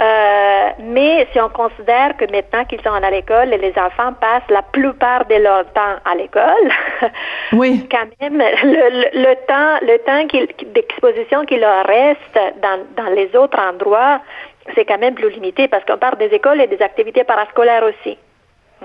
[0.00, 4.62] Euh, mais si on considère que maintenant qu'ils sont à l'école, les enfants passent la
[4.62, 6.72] plupart de leur temps à l'école,
[7.52, 7.86] oui.
[7.90, 10.26] quand même, le, le, temps, le temps
[10.72, 14.20] d'exposition qui leur reste dans, dans les autres endroits,
[14.74, 18.16] c'est quand même plus limité parce qu'on parle des écoles et des activités parascolaires aussi.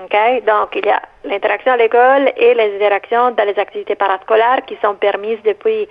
[0.04, 0.42] Okay?
[0.46, 4.76] Donc, il y a l'interaction à l'école et les interactions dans les activités parascolaires qui
[4.82, 5.88] sont permises depuis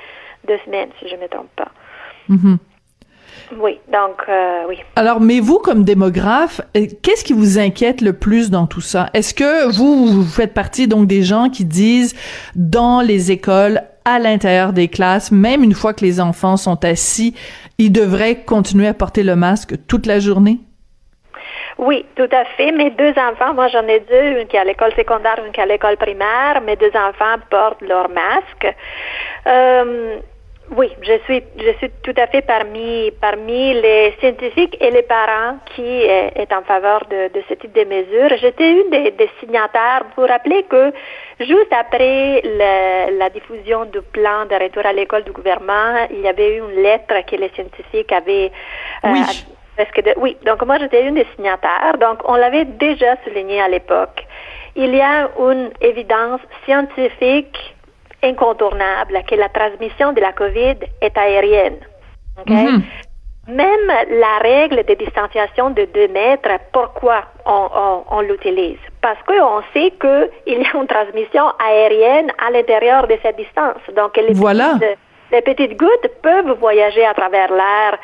[0.48, 1.72] deux semaines, si je ne me trompe pas.
[2.30, 2.58] Mm-hmm.
[3.60, 4.78] Oui, donc euh, oui.
[4.96, 9.10] Alors, mais vous, comme démographe, euh, qu'est-ce qui vous inquiète le plus dans tout ça?
[9.14, 12.16] Est-ce que vous, vous faites partie donc des gens qui disent
[12.56, 17.36] dans les écoles, à l'intérieur des classes, même une fois que les enfants sont assis,
[17.78, 20.60] ils devraient continuer à porter le masque toute la journée?
[21.78, 22.72] Oui, tout à fait.
[22.72, 25.60] Mes deux enfants, moi j'en ai deux, une qui est à l'école secondaire, une qui
[25.60, 26.62] est à l'école primaire.
[26.62, 28.74] Mes deux enfants portent leur masque.
[29.48, 30.18] Euh,
[30.72, 35.60] Oui, je suis, je suis tout à fait parmi, parmi les scientifiques et les parents
[35.76, 38.36] qui est, en faveur de, de, ce type de mesures.
[38.40, 40.06] J'étais une des, des, signataires.
[40.18, 40.92] Vous rappeler que
[41.40, 46.28] juste après le, la diffusion du plan de retour à l'école du gouvernement, il y
[46.28, 48.52] avait eu une lettre que les scientifiques avaient.
[49.06, 49.10] Euh,
[49.78, 49.86] oui.
[49.86, 51.98] Presque de, oui, donc moi j'étais une des signataires.
[52.00, 54.26] Donc on l'avait déjà souligné à l'époque.
[54.76, 57.76] Il y a une évidence scientifique
[58.24, 61.80] incontournable que la transmission de la COVID est aérienne.
[62.42, 62.54] Okay?
[62.54, 62.82] Mm -hmm.
[63.48, 68.80] Même la règle de distanciation de 2 mètres, pourquoi on, on, on l'utilise?
[69.02, 73.84] Parce qu'on sait qu'il y a une transmission aérienne à l'intérieur de cette distance.
[73.96, 74.70] Donc, les, voilà.
[74.80, 74.98] petites,
[75.32, 78.00] les petites gouttes peuvent voyager à travers l'air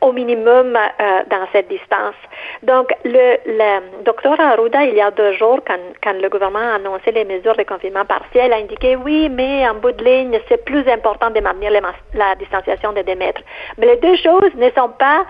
[0.00, 2.14] au minimum euh, dans cette distance.
[2.62, 6.74] Donc, le, le docteur Arruda, il y a deux jours, quand, quand le gouvernement a
[6.76, 10.64] annoncé les mesures de confinement partiel, a indiqué oui, mais en bout de ligne, c'est
[10.64, 11.70] plus important de maintenir
[12.14, 13.42] la distanciation de 2 mètres.
[13.78, 15.24] Mais les deux choses ne sont pas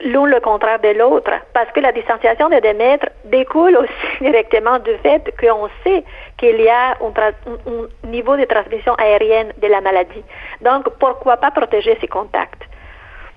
[0.00, 4.78] l'un le contraire de l'autre, parce que la distanciation de 2 mètres découle aussi directement
[4.78, 6.04] du fait qu'on sait
[6.38, 10.24] qu'il y a un, un niveau de transmission aérienne de la maladie.
[10.60, 12.59] Donc, pourquoi pas protéger ces contacts?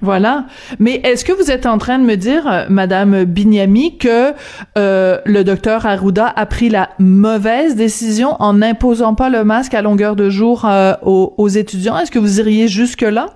[0.04, 0.44] Voilà.
[0.80, 4.34] Mais est-ce que vous êtes en train de me dire, euh, Madame Bignami, que
[4.78, 9.82] euh, le docteur Arruda a pris la mauvaise décision en n'imposant pas le masque à
[9.82, 11.98] longueur de jour euh, aux, étudiants?
[11.98, 13.28] Est-ce que vous iriez jusque-là?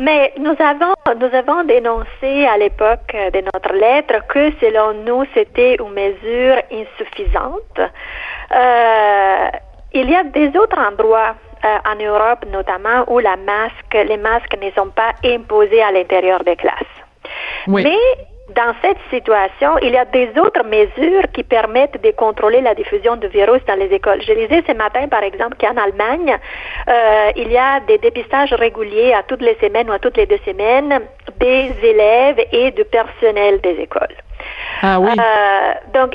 [0.00, 5.76] Mais nous avons, nous avons dénoncé à l'époque de notre lettre que selon nous, c'était
[5.76, 7.80] une mesure insuffisante.
[9.94, 11.45] il y a des autres endroits euh,
[11.86, 16.56] en Europe notamment où la masque, les masques ne sont pas imposés à l'intérieur des
[16.56, 16.96] classes.
[17.66, 17.82] Oui.
[17.84, 17.98] Mais
[18.54, 23.16] dans cette situation, il y a des autres mesures qui permettent de contrôler la diffusion
[23.16, 24.22] du virus dans les écoles.
[24.26, 26.36] Je lisais ce matin, par exemple, qu'en Allemagne,
[26.88, 30.26] euh, il y a des dépistages réguliers à toutes les semaines ou à toutes les
[30.26, 31.00] deux semaines
[31.40, 34.14] des élèves et du personnel des écoles.
[34.82, 35.10] Ah oui.
[35.10, 36.14] Euh, donc,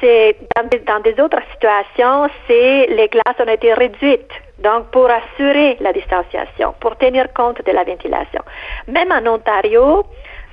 [0.00, 4.32] c'est dans, dans, des autres situations, c'est les classes ont été réduites.
[4.60, 8.42] Donc, pour assurer la distanciation, pour tenir compte de la ventilation.
[8.88, 10.04] Même en Ontario,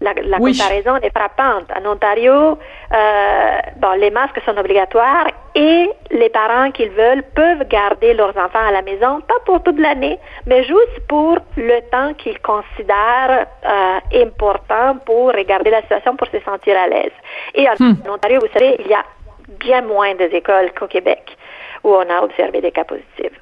[0.01, 0.55] la, la oui.
[0.57, 1.65] comparaison est frappante.
[1.75, 2.57] En Ontario,
[2.93, 8.67] euh, bon, les masques sont obligatoires et les parents qui veulent peuvent garder leurs enfants
[8.67, 14.21] à la maison, pas pour toute l'année, mais juste pour le temps qu'ils considèrent euh,
[14.23, 17.11] important pour regarder la situation, pour se sentir à l'aise.
[17.55, 17.93] Et en, Hmm.
[18.07, 19.03] en Ontario, vous savez, il y a
[19.59, 21.37] bien moins des écoles qu'au Québec
[21.83, 23.39] où on a observé des cas positifs.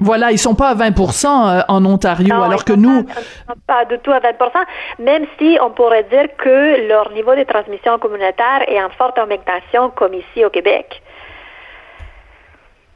[0.00, 3.04] Voilà, ils sont pas à 20% en Ontario, non, alors que nous...
[3.04, 4.30] Pas, pas, du tout à 20%
[4.98, 9.90] même si on pourrait dire que leur niveau de transmission communautaire est en forte augmentation
[9.90, 11.02] comme ici au Québec.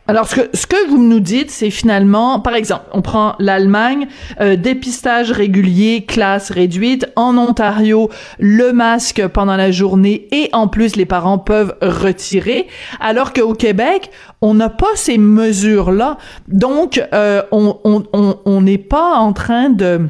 [0.07, 4.07] Alors, ce que, ce que vous nous dites, c'est finalement, par exemple, on prend l'Allemagne,
[4.41, 7.11] euh, dépistage régulier, classe réduite.
[7.17, 12.67] En Ontario, le masque pendant la journée et en plus, les parents peuvent retirer.
[13.01, 14.11] Alors qu'au Québec,
[14.43, 16.19] on n'a pas ces mesures-là.
[16.49, 20.09] Donc, euh, on n'est on, on, n'est pas en train de...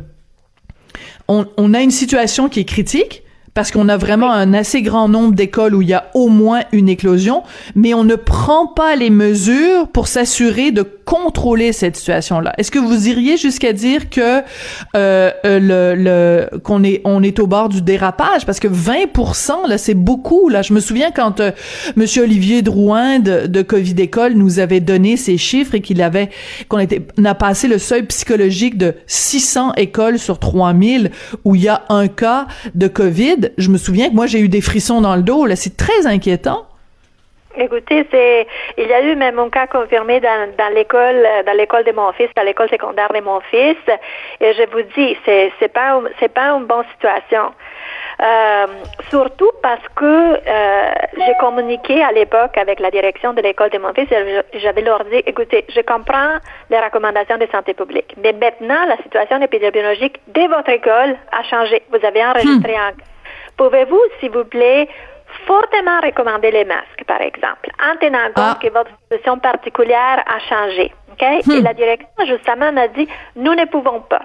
[1.29, 3.24] On, on a une situation qui est critique
[3.55, 6.63] parce qu'on a vraiment un assez grand nombre d'écoles où il y a au moins
[6.73, 12.53] une éclosion, mais on ne prend pas les mesures pour s'assurer de contrôler cette situation-là.
[12.59, 14.43] Est-ce que vous iriez jusqu'à dire que
[14.97, 18.47] euh, le, le qu'on est on est au bord du dérapage?
[18.47, 20.63] Parce que 20% là c'est beaucoup là.
[20.63, 21.51] Je me souviens quand euh,
[21.97, 26.31] Monsieur Olivier Drouin de, de Covid École nous avait donné ces chiffres et qu'il avait
[26.69, 31.11] qu'on était on a passé le seuil psychologique de 600 écoles sur 3000
[31.45, 34.49] où il y a un cas de Covid je me souviens que moi j'ai eu
[34.49, 35.47] des frissons dans le dos.
[35.47, 36.65] Là, c'est très inquiétant.
[37.57, 41.85] Écoutez, c'est il y a eu même un cas confirmé dans, dans l'école dans l'école
[41.85, 43.77] de mon fils, dans l'école secondaire de mon fils,
[44.41, 47.53] et je vous dis, c'est c'est pas c'est pas une bonne situation.
[48.23, 48.67] Euh,
[49.11, 53.93] surtout parce que euh, j'ai communiqué à l'époque avec la direction de l'école de mon
[53.93, 56.39] fils et j'avais leur dit, écoutez, je comprends
[56.71, 61.83] les recommandations de santé publique, mais maintenant la situation épidémiologique de votre école a changé.
[61.91, 62.89] Vous avez enregistré Hmm.
[62.89, 62.93] un
[63.57, 64.89] Pouvez-vous, s'il vous plaît,
[65.47, 68.59] fortement recommander les masques, par exemple, en tenant compte Ah.
[68.61, 70.93] que votre situation particulière a changé.
[71.13, 71.41] Okay?
[71.47, 71.53] Hmm.
[71.53, 74.23] Et la direction, justement, m'a dit, nous ne pouvons pas.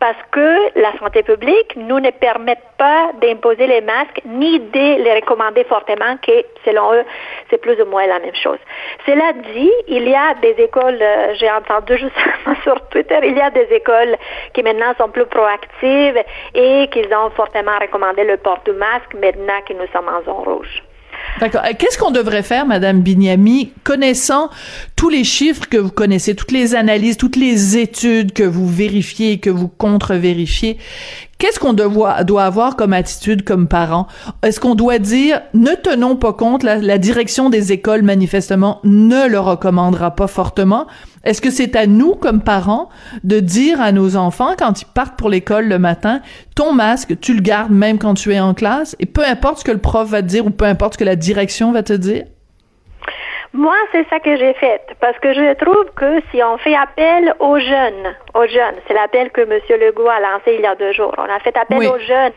[0.00, 5.14] Parce que la santé publique nous ne permet pas d'imposer les masques ni de les
[5.14, 6.32] recommander fortement, que
[6.64, 7.04] selon eux,
[7.50, 8.58] c'est plus ou moins la même chose.
[9.04, 13.42] Cela dit, il y a des écoles, euh, j'ai entendu justement sur Twitter, il y
[13.42, 14.16] a des écoles
[14.54, 16.22] qui maintenant sont plus proactives
[16.54, 20.54] et qui ont fortement recommandé le port du masque maintenant que nous sommes en zone
[20.54, 20.82] rouge.
[21.38, 21.62] D'accord.
[21.78, 24.50] Qu'est-ce qu'on devrait faire, Madame Bignami, connaissant
[24.96, 29.38] tous les chiffres que vous connaissez, toutes les analyses, toutes les études que vous vérifiez
[29.38, 30.76] que vous contre-vérifiez?
[31.38, 32.12] Qu'est-ce qu'on doit,
[32.42, 34.06] avoir comme attitude comme parent?
[34.42, 39.40] Est-ce qu'on doit dire, ne tenons pas compte, la direction des écoles, manifestement, ne le
[39.40, 40.86] recommandera pas fortement?
[41.22, 42.88] Est-ce que c'est à nous, comme parents,
[43.24, 46.20] de dire à nos enfants, quand ils partent pour l'école le matin,
[46.56, 49.64] ton masque, tu le gardes même quand tu es en classe, et peu importe ce
[49.64, 51.92] que le prof va te dire ou peu importe ce que la direction va te
[51.92, 52.24] dire?
[53.52, 57.34] Moi, c'est ça que j'ai fait, parce que je trouve que si on fait appel
[57.40, 59.60] aux jeunes, aux jeunes, c'est l'appel que M.
[59.78, 62.32] Legault a lancé il y a deux jours, on a fait appel aux jeunes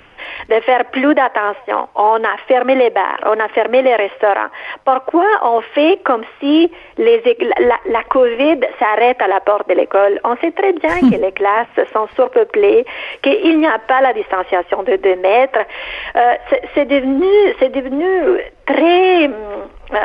[0.50, 1.88] de faire plus d'attention.
[1.96, 4.50] On a fermé les bars, on a fermé les restaurants.
[4.86, 10.20] Pourquoi on fait comme si la, COVID s'arrête à la porte de l'école?
[10.24, 12.86] On sait très bien que les classes sont surpeuplées,
[13.22, 15.60] qu'il n'y a pas la distanciation de deux mètres.
[16.16, 16.34] Euh,
[16.76, 17.28] c'est devenu,
[18.66, 19.30] très
[19.94, 20.00] euh,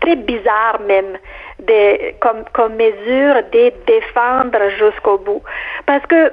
[0.00, 1.18] très bizarre même
[2.20, 5.42] comme, comme mesure de défendre jusqu'au bout.
[5.86, 6.32] Parce que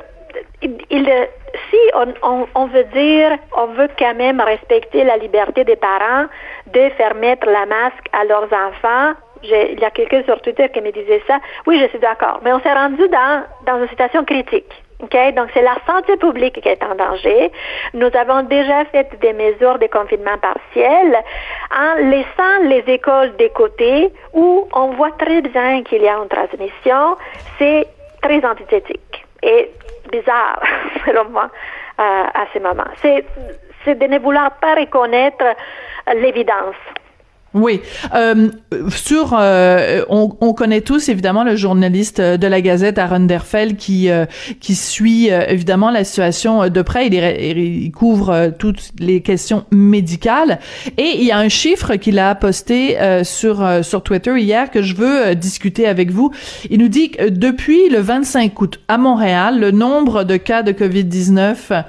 [0.61, 1.27] il,
[1.69, 6.25] si on, veut dire, on veut quand même respecter la liberté des parents
[6.67, 10.81] de faire mettre la masque à leurs enfants, il y a quelqu'un sur Twitter qui
[10.81, 11.39] me disait ça.
[11.67, 12.39] Oui, je suis d'accord.
[12.43, 14.71] Mais on s'est rendu dans, une situation critique.
[15.01, 17.51] Donc, c'est la santé publique qui est en danger.
[17.93, 21.17] Nous avons déjà fait des mesures de confinement partiel
[21.77, 26.29] en laissant les écoles de côté où on voit très bien qu'il y a une
[26.29, 27.17] transmission.
[27.59, 27.85] C'est
[28.21, 29.69] très antithétique et
[30.11, 30.61] bizarre,
[31.05, 31.49] selon moi,
[31.99, 32.87] euh, à ce moment.
[33.01, 35.43] C'est de ne vouloir pas reconnaître
[36.15, 36.75] l'évidence.
[37.53, 37.81] Oui.
[38.15, 38.49] Euh,
[38.89, 44.09] sur, euh, on, on, connaît tous évidemment le journaliste de la Gazette, Aaron Derfel, qui
[44.09, 44.25] euh,
[44.59, 47.07] qui suit euh, évidemment la situation de près.
[47.07, 50.59] Il, il, couvre toutes les questions médicales.
[50.97, 54.95] Et il y a un chiffre qu'il a posté sur sur Twitter hier que je
[54.95, 56.31] veux discuter avec vous.
[56.71, 60.71] Il nous dit que depuis le 25 août à Montréal, le nombre de cas de
[60.71, 61.83] Covid-19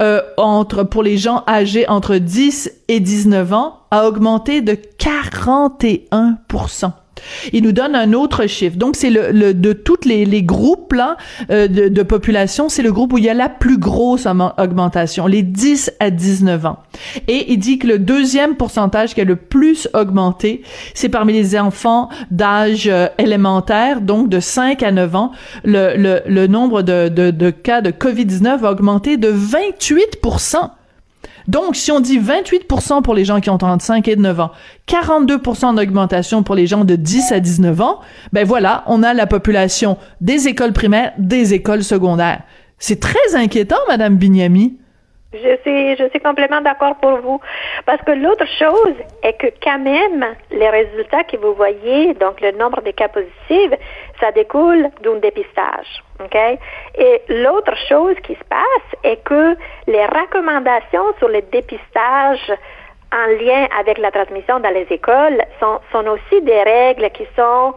[0.00, 6.38] euh, entre pour les gens âgés entre 10 et 19 ans a augmenté de 41
[7.52, 8.76] il nous donne un autre chiffre.
[8.76, 11.16] Donc, c'est le, de toutes les, les groupes là,
[11.50, 14.26] euh, de, de, population, c'est le groupe où il y a la plus grosse
[14.58, 16.78] augmentation, les 10 à 19 ans.
[17.28, 20.62] Et il dit que le deuxième pourcentage qui a le plus augmenté,
[20.94, 25.32] c'est parmi les enfants d'âge euh, élémentaire, donc de 5 à 9 ans.
[25.64, 30.20] Le, le, le nombre de, de, de cas de COVID-19 a augmenté de 28
[31.50, 34.52] donc, si on dit 28% pour les gens qui ont entre 5 et 9 ans,
[34.86, 37.98] 42% d'augmentation pour les gens de 10 à 19 ans,
[38.32, 42.42] ben voilà, on a la population des écoles primaires, des écoles secondaires.
[42.78, 44.78] C'est très inquiétant, Madame Bignami.
[45.32, 47.40] Je suis, je suis complètement d'accord pour vous.
[47.86, 52.50] Parce que l'autre chose est que quand même, les résultats que vous voyez, donc le
[52.50, 53.72] nombre de cas positifs,
[54.18, 56.02] ça découle d'un dépistage.
[56.18, 56.36] OK?
[56.98, 62.52] Et l'autre chose qui se passe est que les recommandations sur le dépistage
[63.12, 67.74] en lien avec la transmission dans les écoles sont, sont aussi des règles qui sont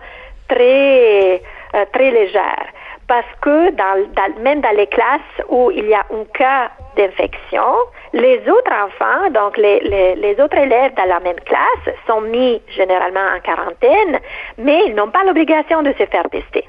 [0.47, 1.35] très,
[1.75, 2.73] euh, très légères
[3.07, 7.65] parce que dans, dans, même dans les classes où il y a un cas d'infection,
[8.13, 12.61] les autres enfants, donc les, les, les, autres élèves dans la même classe, sont mis
[12.75, 14.19] généralement en quarantaine,
[14.57, 16.65] mais ils n'ont pas l'obligation de se faire tester.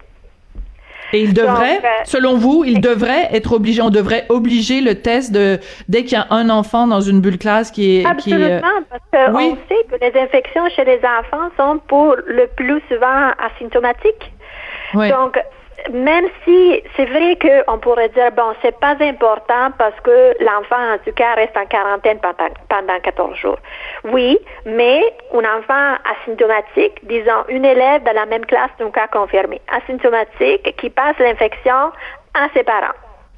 [1.12, 5.33] Et il devrait, euh, selon vous, il devrait être obligé, on devrait obliger le test
[5.33, 8.07] de dès qu'il y a un enfant dans une bulle classe qui est.
[8.07, 9.55] Absolument, qui est, parce qu'on oui.
[9.68, 14.33] sait que les infections chez les enfants sont pour le plus souvent asymptomatiques.
[14.94, 15.09] Oui.
[15.09, 15.38] Donc,
[15.92, 20.99] même si c'est vrai qu'on pourrait dire, bon, c'est pas important parce que l'enfant, en
[21.05, 23.59] tout cas, reste en quarantaine pendant, pendant 14 jours.
[24.05, 29.61] Oui, mais un enfant asymptomatique, disons, une élève de la même classe d'un cas confirmé,
[29.68, 31.92] asymptomatique, qui passe l'infection
[32.35, 32.94] à ses parents.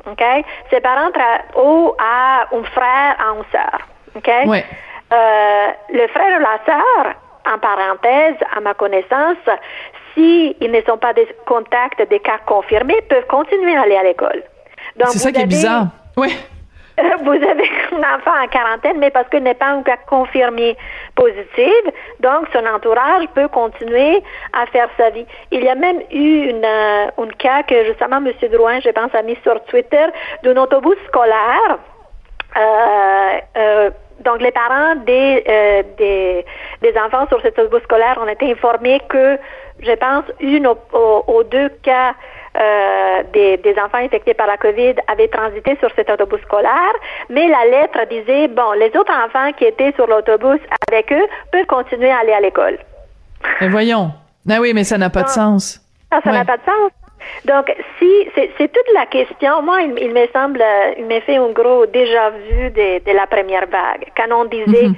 [0.07, 0.23] OK?
[0.71, 1.11] Ses parents
[1.57, 3.79] ou à un frère, à une sœur.
[4.15, 4.31] OK?
[4.47, 4.63] Oui.
[5.13, 7.15] Euh, le frère ou la sœur,
[7.53, 9.37] en parenthèse, à ma connaissance,
[10.17, 14.43] s'ils ne sont pas des contacts des cas confirmés, peuvent continuer à aller à l'école.
[15.09, 15.89] C'est ça qui est bizarre.
[16.17, 16.35] Oui.
[17.25, 20.77] Vous avez un enfant en quarantaine, mais parce qu'il n'est pas un cas confirmé
[21.15, 21.83] positif,
[22.21, 24.23] donc son entourage peut continuer
[24.55, 25.27] à faire sa vie.
[25.51, 28.33] Il y a même eu une, euh, un cas que justement M.
[28.51, 30.07] Drouin, je pense, a mis sur Twitter
[30.43, 31.79] d'un autobus scolaire.
[32.57, 33.91] Euh, euh,
[34.25, 36.45] donc, les parents des, euh, des,
[36.81, 39.39] des, enfants sur cet autobus scolaire ont été informés que
[39.81, 42.15] je pense, une ou, deux cas
[42.59, 46.95] euh, des, des, enfants infectés par la COVID avaient transité sur cet autobus scolaire,
[47.29, 51.67] mais la lettre disait, bon, les autres enfants qui étaient sur l'autobus avec eux peuvent
[51.67, 52.79] continuer à aller à l'école.
[53.61, 54.11] Et voyons.
[54.49, 55.81] Ah oui, mais ça n'a pas de sens.
[56.11, 56.91] Ça n'a pas de sens.
[57.45, 61.51] Donc, si c'est toute la question, moi, il, me semble, euh, il m'a fait un
[61.51, 64.07] gros déjà vu de, de, la première vague.
[64.16, 64.95] Quand on disait, mhm.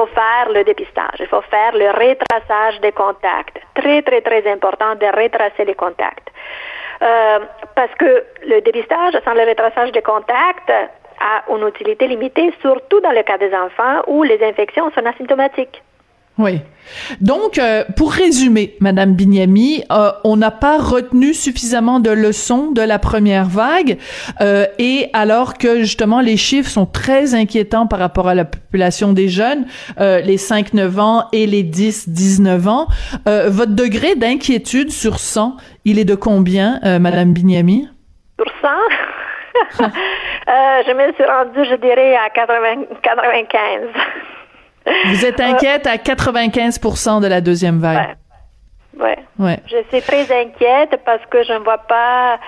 [0.00, 3.58] Faut faire le dépistage, il faut faire le retraçage des contacts.
[3.74, 6.28] Très, très, très important de retracer les contacts.
[7.02, 7.40] Euh,
[7.74, 13.12] parce que le dépistage sans le retraçage des contacts a une utilité limitée, surtout dans
[13.12, 15.82] le cas des enfants où les infections sont asymptomatiques.
[16.40, 16.60] Oui.
[17.20, 22.80] Donc, euh, pour résumer, Madame Bignami, euh, on n'a pas retenu suffisamment de leçons de
[22.80, 23.98] la première vague,
[24.40, 29.12] euh, et alors que justement les chiffres sont très inquiétants par rapport à la population
[29.12, 29.66] des jeunes,
[29.98, 32.88] les 5-9 ans et les 10-19 ans,
[33.26, 37.88] votre degré d'inquiétude sur 100, il est de combien, Madame Bignami?
[38.38, 38.68] Sur 100?
[40.86, 44.39] je me suis rendue, je dirais, à 80, 95.
[44.86, 48.16] Vous êtes inquiète à 95% de la deuxième vague?
[48.98, 49.18] Ouais.
[49.38, 49.58] ouais.
[49.66, 52.38] Je suis très inquiète parce que je ne vois pas.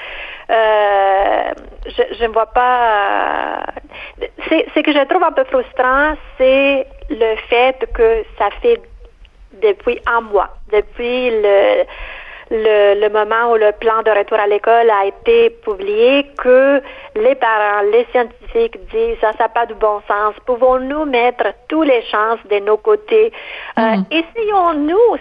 [0.51, 1.53] Euh,
[1.87, 3.63] je, ne vois pas.
[4.19, 8.81] ce que je trouve un peu frustrant, c'est le fait que ça fait
[9.63, 11.85] depuis un mois, depuis le
[12.53, 16.83] le, le, moment où le plan de retour à l'école a été publié que
[17.15, 20.35] les parents, les scientifiques disent ça, ça n'a pas de bon sens.
[20.47, 23.33] Pouvons-nous mettre tous les chances de nos côtés?
[23.79, 24.05] Euh, mm.
[24.11, 25.19] Essayons-nous.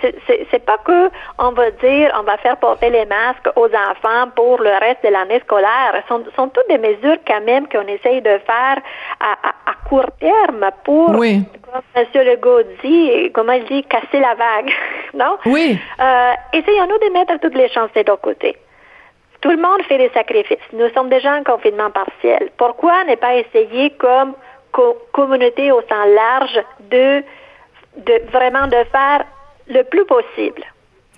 [0.51, 4.61] C'est pas que on va dire on va faire porter les masques aux enfants pour
[4.61, 5.93] le reste de l'année scolaire.
[6.03, 8.77] Ce sont, sont toutes des mesures quand même qu'on essaye de faire
[9.19, 12.25] à, à, à court terme pour oui comme M.
[12.25, 14.71] Legault dit, comment il dit, casser la vague,
[15.13, 15.37] non?
[15.45, 15.79] Oui.
[15.99, 18.57] Euh, essayons-nous de mettre toutes les chances de nos côtés.
[19.41, 20.57] Tout le monde fait des sacrifices.
[20.73, 22.49] Nous sommes déjà en confinement partiel.
[22.57, 24.33] Pourquoi ne pas essayer comme
[25.11, 27.23] communauté au sens large de,
[27.97, 29.25] de vraiment de faire
[29.67, 30.63] le plus possible?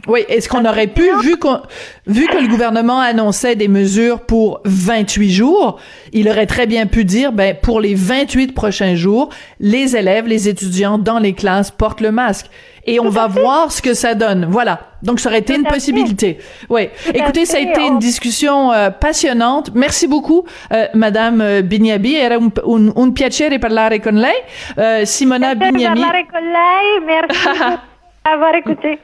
[0.05, 1.61] Oui, est-ce qu'on aurait pu, vu, qu'on,
[2.07, 5.79] vu que le gouvernement annonçait des mesures pour 28 jours,
[6.11, 9.29] il aurait très bien pu dire, ben, pour les 28 prochains jours,
[9.61, 12.47] les élèves, les étudiants dans les classes portent le masque.
[12.85, 14.45] Et on va voir ce que ça donne.
[14.49, 14.79] Voilà.
[15.01, 16.37] Donc, ça aurait été une possibilité.
[16.69, 16.89] Oui.
[17.13, 19.71] Écoutez, ça a été une discussion euh, passionnante.
[19.73, 22.15] Merci beaucoup, euh, Madame euh, Bignabi.
[22.15, 24.33] Era un, un, un piacere parlare con lei.
[24.77, 26.01] Euh, Simona Bignami.
[26.01, 27.05] parlare con lei.
[27.05, 27.79] Merci.
[28.23, 28.99] avoir écouté.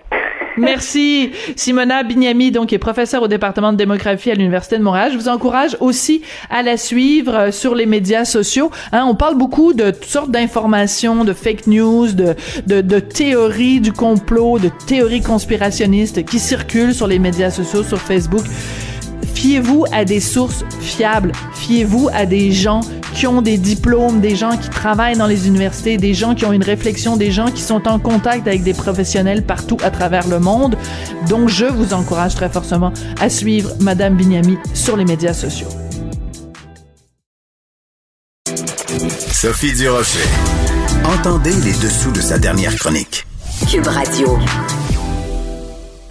[0.58, 1.32] Merci.
[1.56, 5.12] Simona Bignami, donc, est professeure au département de démographie à l'Université de Montréal.
[5.14, 8.72] Je vous encourage aussi à la suivre euh, sur les médias sociaux.
[8.92, 12.36] Hein, on parle beaucoup de toutes sortes d'informations, de fake news, de,
[12.68, 18.00] de, de théories du complot, de théories conspirationnistes qui circulent sur les médias sociaux, sur
[18.00, 18.44] Facebook.
[19.34, 21.32] Fiez-vous à des sources fiables.
[21.56, 22.82] Fiez-vous à des gens
[23.14, 26.54] qui ont des diplômes, des gens qui travaillent dans les universités, des gens qui ont
[26.54, 30.40] une réflexion, des gens qui sont en contact avec des professionnels partout à travers le
[30.40, 30.78] monde.
[31.28, 35.70] Donc, je vous encourage très fortement à suivre Madame Bignami sur les médias sociaux.
[39.32, 40.28] Sophie Durocher.
[41.06, 43.26] Entendez les dessous de sa dernière chronique.
[43.70, 44.38] Cube Radio.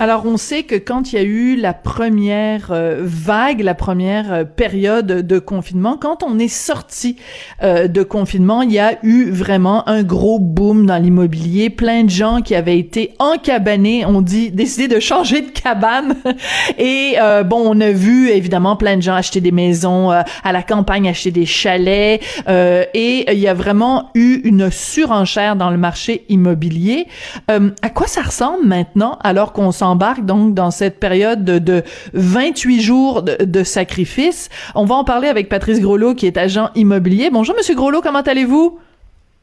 [0.01, 4.33] Alors, on sait que quand il y a eu la première euh, vague, la première
[4.33, 7.17] euh, période de confinement, quand on est sorti
[7.65, 11.69] euh, de confinement, il y a eu vraiment un gros boom dans l'immobilier.
[11.69, 16.15] Plein de gens qui avaient été encabanés ont dit décidé de changer de cabane.
[16.79, 21.09] Et bon, on a vu évidemment plein de gens acheter des maisons à la campagne,
[21.09, 22.21] acheter des chalets.
[22.49, 27.07] et il y a vraiment eu une surenchère dans le marché immobilier.
[27.49, 31.83] à quoi ça ressemble maintenant alors qu'on s'en embarque donc dans cette période de,
[32.15, 34.49] 28 jours de, sacrifice.
[34.75, 37.31] On va en parler avec Patrice Groslo, qui est agent immobilier.
[37.31, 38.79] Bonjour, Monsieur Groslo, comment allez-vous?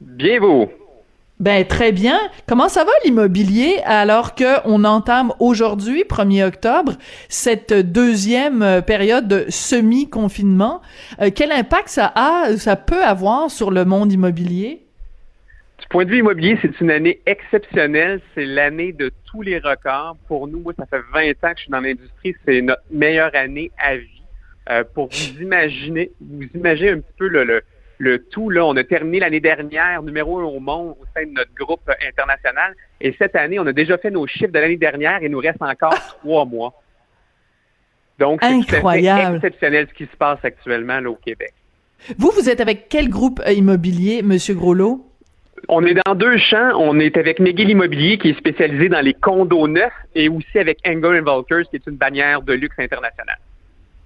[0.02, 0.68] Bien, vous?
[1.40, 2.18] Ben très bien.
[2.48, 6.94] Comment ça va l'immobilier alors que on entame aujourd'hui, 1er octobre,
[7.28, 10.82] cette deuxième euh, période de semi-confinement?
[11.22, 14.85] Euh, quel impact ça a, ça peut avoir sur le monde immobilier?
[15.80, 18.22] Du point de vue immobilier, c'est une année exceptionnelle.
[18.34, 20.16] C'est l'année de tous les records.
[20.28, 22.36] Pour nous, moi, ça fait 20 ans que je suis dans l'industrie.
[22.46, 24.22] C'est notre meilleure année à vie.
[24.70, 27.62] Euh, pour vous imaginer, vous imaginez un petit peu le,
[28.00, 31.32] le, tout, là, on a terminé l'année dernière numéro un au monde au sein de
[31.32, 32.74] notre groupe international.
[33.02, 35.40] Et cette année, on a déjà fait nos chiffres de l'année dernière et il nous
[35.40, 36.74] reste encore trois mois.
[38.18, 38.82] Donc, c'est
[39.36, 41.54] exceptionnel ce qui se passe actuellement là, au Québec.
[42.18, 45.06] Vous, vous êtes avec quel groupe immobilier, Monsieur Groslot?
[45.70, 46.72] On est dans deux champs.
[46.80, 50.80] On est avec McGill Immobilier, qui est spécialisé dans les condos neufs, et aussi avec
[50.88, 53.38] Engel Volkers, qui est une bannière de luxe internationale.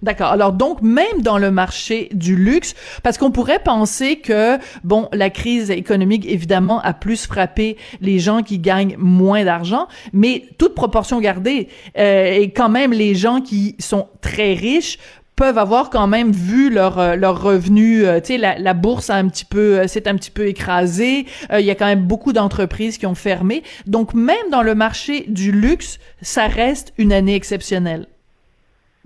[0.02, 0.32] D'accord.
[0.32, 5.30] Alors donc même dans le marché du luxe, parce qu'on pourrait penser que bon la
[5.30, 11.20] crise économique évidemment a plus frappé les gens qui gagnent moins d'argent, mais toute proportion
[11.20, 15.00] gardée euh, et quand même les gens qui sont très riches
[15.40, 19.10] peuvent avoir quand même vu leur euh, leur revenu euh, tu sais la, la, bourse
[19.10, 22.34] a un petit peu c'est un petit peu écrasé il y a quand même beaucoup
[22.34, 27.36] d'entreprises qui ont fermé donc même dans le marché du luxe ça reste une année
[27.36, 28.08] exceptionnelle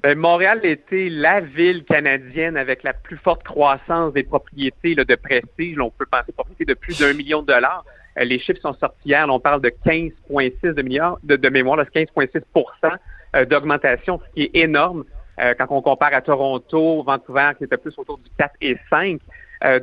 [0.03, 5.79] ben, Montréal était la ville canadienne avec la plus forte croissance des propriétés de prestige.
[5.79, 7.85] on peut penser de plus d'un million de dollars.
[8.19, 9.25] Euh, les chiffres sont sortis hier.
[9.29, 12.41] on parle de 15,6 de milliards de, de mémoire, 15,6
[13.35, 15.05] euh, d'augmentation, ce qui est énorme
[15.39, 19.19] euh, quand on compare à Toronto, Vancouver, qui était plus autour du 4 et 5.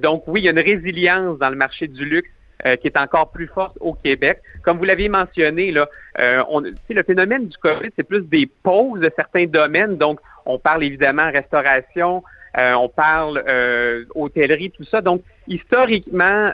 [0.03, 2.31] donc oui, il y a une résilience dans le marché du luxe
[2.67, 4.39] euh, qui est encore plus forte au Québec.
[4.63, 5.89] Comme vous l'aviez mentionné, là,
[6.19, 9.97] euh, on, le phénomène du COVID, c'est plus des pauses de certains domaines.
[9.97, 12.23] Donc, on parle évidemment restauration,
[12.59, 15.01] euh, on parle euh, hôtellerie, tout ça.
[15.01, 16.53] Donc, historiquement,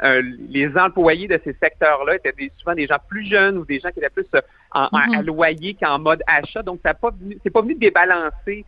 [0.51, 3.99] les employés de ces secteurs-là étaient souvent des gens plus jeunes ou des gens qui
[3.99, 4.27] étaient plus
[4.73, 5.19] en, mm-hmm.
[5.19, 6.63] à loyer qu'en mode achat.
[6.63, 7.11] Donc, ça pas
[7.43, 8.65] c'est pas venu débalancer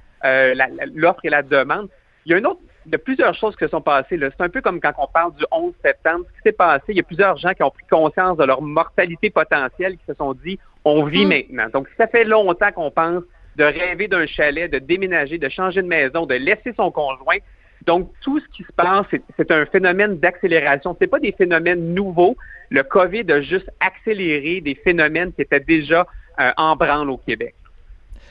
[0.95, 1.89] l'offre et la demande.
[2.24, 4.18] Il y a une autre il y a plusieurs choses qui se sont passées.
[4.18, 6.24] C'est un peu comme quand on parle du 11 septembre.
[6.29, 8.62] Ce qui s'est passé, il y a plusieurs gens qui ont pris conscience de leur
[8.62, 11.29] mortalité potentielle, qui se sont dit, on vit mm.
[11.29, 11.68] maintenant.
[11.72, 13.22] Donc, ça fait longtemps qu'on pense
[13.59, 17.39] de rêver d'un chalet, de déménager, de changer de maison, de laisser son conjoint.
[17.87, 19.07] Donc, tout ce qui se passe,
[19.37, 20.97] c'est un phénomène d'accélération.
[21.01, 22.37] Ce pas des phénomènes nouveaux.
[22.71, 26.07] Le COVID a juste accéléré des phénomènes qui étaient déjà
[26.41, 27.55] euh, en branle au Québec.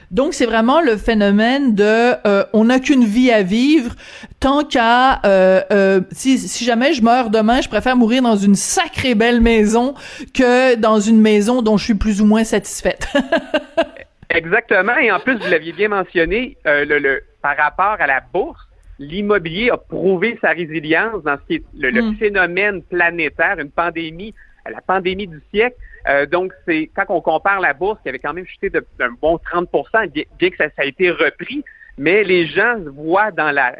[0.09, 1.83] Donc c'est vraiment le phénomène de
[2.25, 3.93] euh, on n'a qu'une vie à vivre
[4.39, 9.41] tant qu'à euh, si jamais je meurs demain, je préfère mourir dans une sacrée belle
[9.41, 9.95] maison
[10.33, 13.09] que dans une maison dont je suis plus ou moins satisfaite.
[14.29, 18.67] Exactement et en plus vous l'aviez bien mentionné le, le par rapport à la bourse
[18.99, 22.15] l'immobilier a prouvé sa résilience dans ce qui est le, le hmm.
[22.17, 24.33] phénomène planétaire, une pandémie,
[24.69, 25.75] la pandémie du siècle.
[26.07, 29.39] Euh, donc, c'est quand on compare la bourse qui avait quand même chuté d'un bon
[29.53, 31.63] 30% bien, que ça, a été repris,
[31.97, 33.73] mais les gens voient dans la,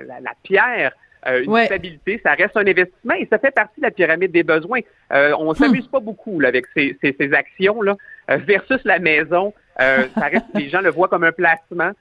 [0.44, 0.94] pierre
[1.28, 4.44] euh, une stabilité, ça reste un investissement et ça fait partie de la pyramide des
[4.44, 4.82] besoins.
[5.12, 5.92] Euh, on s'amuse hmm.
[5.92, 7.96] pas beaucoup avec ces, ces, actions là
[8.30, 9.54] versus la maison.
[9.80, 11.92] Ça reste, les gens le voient comme un placement.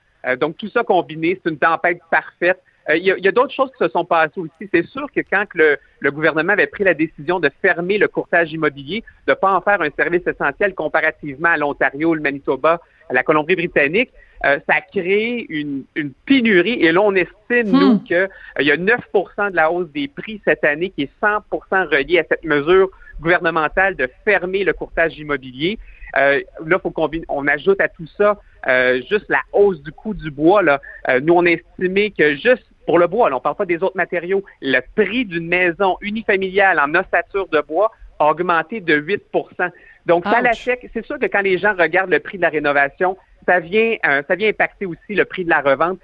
[0.40, 2.60] donc tout ça combiné, c'est une tempête parfaite.
[2.94, 4.70] Il y a, d'autres choses qui se sont passées aussi.
[4.72, 8.52] C'est sûr que quand le, le, gouvernement avait pris la décision de fermer le courtage
[8.52, 13.12] immobilier, de ne pas en faire un service essentiel comparativement à l'Ontario, le Manitoba, à
[13.12, 14.10] la Colombie-Britannique,
[14.44, 16.84] euh, ça a créé une, une, pénurie.
[16.84, 18.04] Et là, on estime, nous, hmm.
[18.04, 18.28] qu'il euh,
[18.60, 21.40] y a 9% de la hausse des prix cette année qui est 100%
[21.88, 22.90] reliée à cette mesure
[23.20, 25.78] gouvernementale de fermer le courtage immobilier.
[26.16, 28.38] Euh, là, faut qu'on on ajoute à tout ça
[28.68, 30.62] euh, juste la hausse du coût du bois.
[30.62, 30.80] Là.
[31.08, 33.66] Euh, nous, on a estimé que juste pour le bois, là, on ne parle pas
[33.66, 38.98] des autres matériaux, le prix d'une maison unifamiliale en ossature de bois a augmenté de
[38.98, 39.70] 8%
[40.06, 40.80] Donc, ça l'achète.
[40.92, 44.22] C'est sûr que quand les gens regardent le prix de la rénovation, ça vient, euh,
[44.26, 45.98] ça vient impacter aussi le prix de la revente.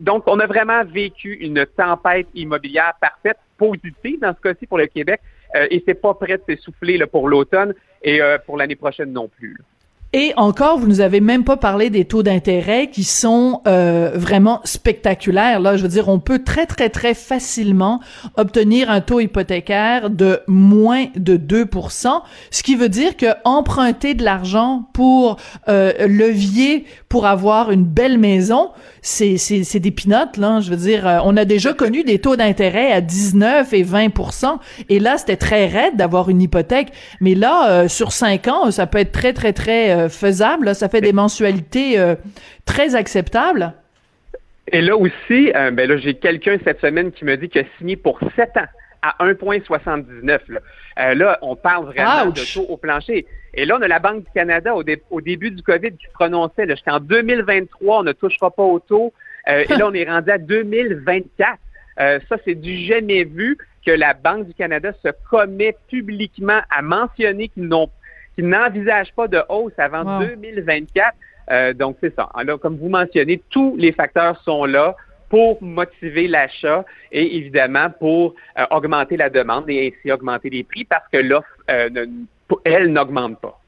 [0.00, 4.86] Donc, on a vraiment vécu une tempête immobilière parfaite, positive dans ce cas-ci pour le
[4.86, 5.20] Québec,
[5.54, 9.56] et c'est pas prêt de s'essouffler pour l'automne et euh, pour l'année prochaine non plus.
[10.14, 14.62] Et encore, vous nous avez même pas parlé des taux d'intérêt qui sont euh, vraiment
[14.64, 15.60] spectaculaires.
[15.60, 18.00] Là, je veux dire, on peut très très très facilement
[18.38, 24.24] obtenir un taux hypothécaire de moins de 2%, ce qui veut dire que emprunter de
[24.24, 25.36] l'argent pour
[25.68, 28.70] euh, levier pour avoir une belle maison,
[29.02, 30.60] c'est c'est c'est des pinottes là.
[30.60, 34.58] Je veux dire, euh, on a déjà connu des taux d'intérêt à 19 et 20%,
[34.88, 36.92] et là c'était très raide d'avoir une hypothèque.
[37.20, 40.74] Mais là, euh, sur 5 ans, ça peut être très très très euh, faisable.
[40.74, 42.14] Ça fait des mensualités euh,
[42.64, 43.72] très acceptables.
[44.70, 47.64] Et là aussi, euh, ben là, j'ai quelqu'un cette semaine qui me dit qu'il a
[47.78, 48.66] signé pour 7 ans
[49.02, 50.40] à 1,79.
[50.48, 51.14] Là.
[51.14, 53.26] là, on parle vraiment de taux au plancher.
[53.54, 56.98] Et là, on a la Banque du Canada au, début du COVID qui prononçait jusqu'en
[56.98, 59.12] 2023, on ne touchera pas au taux.
[59.46, 61.58] et là, on est rendu à 2024.
[61.96, 67.48] ça, c'est du jamais vu que la Banque du Canada se commet publiquement à mentionner
[67.48, 67.88] qu'ils n'ont
[68.38, 71.12] qui n'envisage pas de hausse avant 2024.
[71.50, 72.30] Euh, donc, c'est ça.
[72.34, 74.94] Alors, comme vous mentionnez, tous les facteurs sont là
[75.28, 80.84] pour motiver l'achat et évidemment pour euh, augmenter la demande et ainsi augmenter les prix
[80.84, 82.06] parce que l'offre, euh,
[82.64, 83.60] elle, n'augmente pas.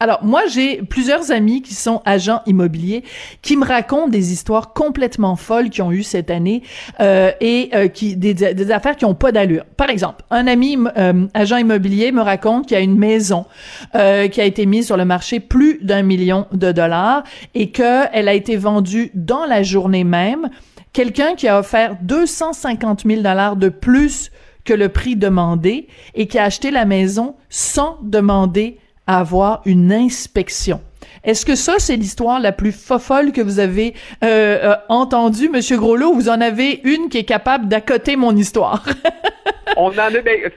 [0.00, 3.04] Alors moi j'ai plusieurs amis qui sont agents immobiliers
[3.42, 6.62] qui me racontent des histoires complètement folles qu'ils ont eues cette année
[7.00, 9.64] euh, et euh, qui des, affaires qui ont pas d'allure.
[9.76, 13.46] Par exemple, un ami euh, agent immobilier me raconte qu'il y a une maison
[13.94, 17.22] euh, qui a été mise sur le marché plus d'un million de dollars
[17.54, 20.50] et que elle a été vendue dans la journée même
[20.92, 24.30] quelqu'un qui a offert 250 000 dollars de plus
[24.64, 29.92] que le prix demandé et qui a acheté la maison sans demander à avoir une
[29.92, 30.80] inspection.
[31.22, 35.78] Est-ce que ça, c'est l'histoire la plus fofolle que vous avez euh, euh, entendue, Monsieur
[35.78, 38.84] Groslot, ou vous en avez une qui est capable d'accoter mon histoire?
[39.76, 40.50] on en a, ben,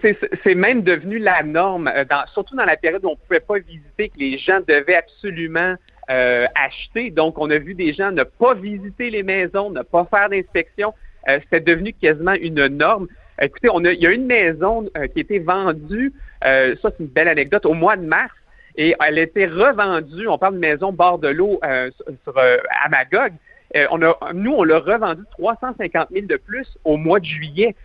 [0.43, 3.59] c'est même devenu la norme, euh, dans, surtout dans la période où on pouvait pas
[3.59, 5.75] visiter, que les gens devaient absolument
[6.09, 7.11] euh, acheter.
[7.11, 10.93] Donc, on a vu des gens ne pas visiter les maisons, ne pas faire d'inspection.
[11.27, 13.07] Euh, C'était devenu quasiment une norme.
[13.41, 16.99] Écoutez, on a, il y a une maison euh, qui a été vendue, ça c'est
[16.99, 18.33] une belle anecdote, au mois de mars,
[18.75, 21.59] et elle a été revendue, on parle de maison bord de l'eau
[22.23, 23.33] sur, à Magog,
[23.91, 27.75] on a, nous, on l'a revendue 350 000 de plus au mois de juillet.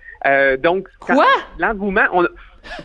[0.59, 1.27] donc, Quoi?
[1.59, 2.27] l'engouement, on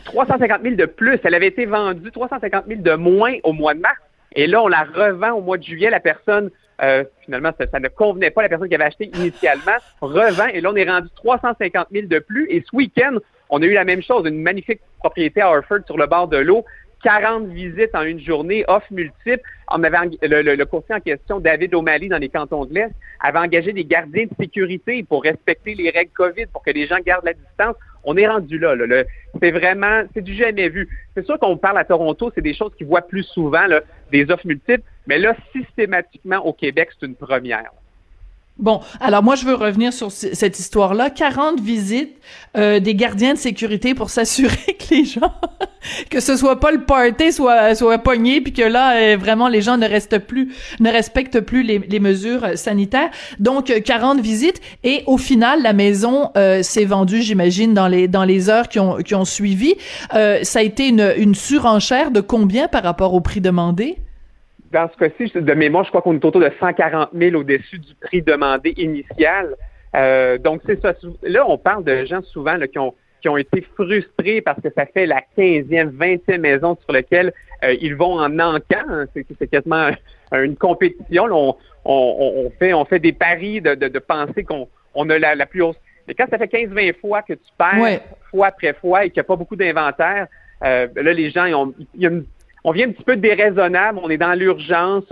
[0.06, 1.20] 350 000 de plus.
[1.24, 3.98] Elle avait été vendue 350 000 de moins au mois de mars.
[4.34, 5.90] Et là, on la revend au mois de juillet.
[5.90, 6.50] La personne,
[6.82, 8.42] euh, finalement, ça, ne convenait pas.
[8.42, 10.48] La personne qui avait acheté initialement revend.
[10.48, 12.48] Et là, on est rendu 350 000 de plus.
[12.50, 13.18] Et ce week-end,
[13.50, 14.28] on a eu la même chose.
[14.28, 16.66] Une magnifique propriété à Harford sur le bord de l'eau.
[17.04, 19.42] 40 visites en une journée, off multiples.
[19.70, 23.40] On avait le, le, courtier en question, David O'Malley, dans les cantons de l'Est, avait
[23.40, 27.26] engagé des gardiens de sécurité pour respecter les règles COVID, pour que les gens gardent
[27.26, 27.76] la distance.
[28.10, 28.74] On est rendu là.
[29.42, 30.88] c'est vraiment, c'est du jamais vu.
[31.14, 33.66] C'est sûr qu'on parle à Toronto, c'est des choses qu'ils voient plus souvent,
[34.12, 37.70] des offres multiples, mais là, systématiquement, au Québec, c'est une première.
[38.60, 41.12] Bon, alors moi je veux revenir sur cette histoire-là.
[41.12, 42.16] 40 visites
[42.58, 45.32] euh, des gardiens de sécurité pour s'assurer que les gens,
[46.10, 49.62] que ce soit pas le party soit soit pogné, puis que là euh, vraiment les
[49.62, 53.12] gens ne restent plus, ne respectent plus les, les mesures sanitaires.
[53.40, 58.24] Donc 40 visites et au final la maison euh, s'est vendue, j'imagine, dans les dans
[58.24, 59.76] les heures qui ont qui ont suivi.
[60.12, 63.98] ça a été une une surenchère de combien par rapport au prix demandé?
[64.72, 67.96] Dans ce cas-ci, de mémoire, je crois qu'on est autour de 140 000 au-dessus du
[67.96, 69.56] prix demandé initial.
[69.96, 70.94] Euh, donc, c'est ça.
[71.24, 74.86] Là, on parle de gens souvent qui, ont, qui ont été frustrés parce que ça
[74.86, 79.06] fait la 15e, 20e maison sur laquelle euh, ils vont en encan.
[79.14, 79.90] C'est quasiment
[80.34, 81.26] une compétition.
[81.32, 81.56] on,
[81.86, 85.62] on, fait, on fait des paris de, de, penser qu'on on a la, la, plus
[85.62, 85.78] hausse.
[86.08, 89.26] Mais quand ça fait 15-20 fois que tu perds, fois après fois, et qu'il n'y
[89.26, 90.28] a pas beaucoup d'inventaire,
[90.64, 92.26] euh, là, les gens, ils ont, il y a une
[92.68, 95.06] on vient un petit peu déraisonnable, on est dans l'urgence.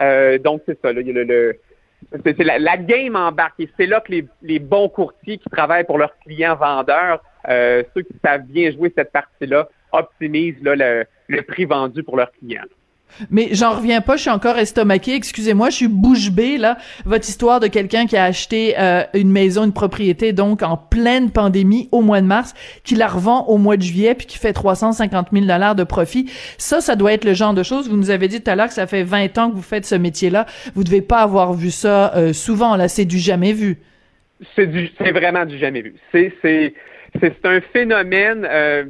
[0.00, 0.92] Euh, donc, c'est ça.
[0.92, 1.58] le,
[2.24, 3.58] c'est la, la, game embarque.
[3.58, 8.02] Et c'est là que les, bons courtiers qui travaillent pour leurs clients vendeurs, euh, ceux
[8.02, 12.62] qui savent bien jouer cette partie-là, optimisent le, le prix vendu pour leurs clients.
[13.30, 15.14] Mais j'en reviens pas, je suis encore estomaqué.
[15.14, 16.78] Excusez-moi, je suis bouche bée là.
[17.04, 21.30] Votre histoire de quelqu'un qui a acheté euh, une maison, une propriété, donc en pleine
[21.30, 22.54] pandémie au mois de mars,
[22.84, 26.30] qui la revend au mois de juillet puis qui fait 350 000 dollars de profit.
[26.58, 27.88] Ça, ça doit être le genre de choses.
[27.88, 29.86] Vous nous avez dit tout à l'heure que ça fait 20 ans que vous faites
[29.86, 30.46] ce métier-là.
[30.74, 32.76] Vous devez pas avoir vu ça euh, souvent.
[32.76, 33.78] Là, c'est du jamais vu.
[34.56, 35.94] C'est du, c'est vraiment du jamais vu.
[36.10, 36.74] C'est, c'est,
[37.20, 38.46] c'est un phénomène.
[38.50, 38.84] Euh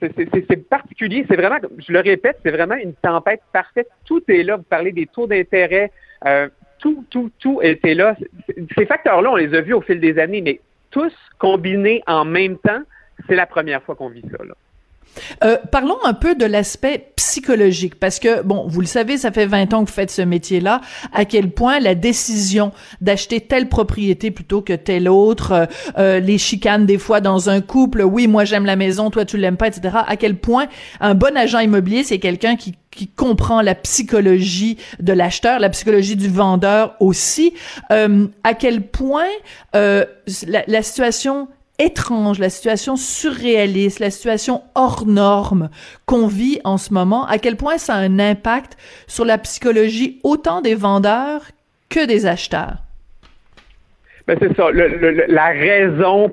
[0.00, 1.24] c'est particulier.
[1.28, 3.88] C'est vraiment, je le répète, c'est vraiment une tempête parfaite.
[4.04, 4.56] Tout est là.
[4.56, 5.90] Vous parlez des taux d'intérêt.
[6.26, 8.16] Euh, tout, tout, tout était là.
[8.76, 12.58] Ces facteurs-là, on les a vus au fil des années, mais tous combinés en même
[12.58, 12.82] temps,
[13.28, 14.44] c'est la première fois qu'on vit ça.
[14.44, 14.54] Là.
[15.44, 19.46] Euh, parlons un peu de l'aspect psychologique, parce que, bon, vous le savez, ça fait
[19.46, 20.80] 20 ans que vous faites ce métier-là,
[21.12, 25.66] à quel point la décision d'acheter telle propriété plutôt que telle autre, euh,
[25.98, 29.36] euh, les chicanes des fois dans un couple, oui, moi j'aime la maison, toi tu
[29.36, 30.66] l'aimes pas, etc., à quel point
[31.00, 36.16] un bon agent immobilier, c'est quelqu'un qui qui comprend la psychologie de l'acheteur, la psychologie
[36.16, 37.52] du vendeur aussi,
[37.90, 39.26] à quel point
[39.74, 40.06] la,
[40.66, 41.48] la situation
[41.78, 45.70] étrange, la situation surréaliste, la situation hors norme
[46.06, 50.20] qu'on vit en ce moment, à quel point ça a un impact sur la psychologie
[50.22, 51.42] autant des vendeurs
[51.88, 52.78] que des acheteurs.
[54.26, 54.70] Ben c'est ça.
[54.72, 56.32] la raison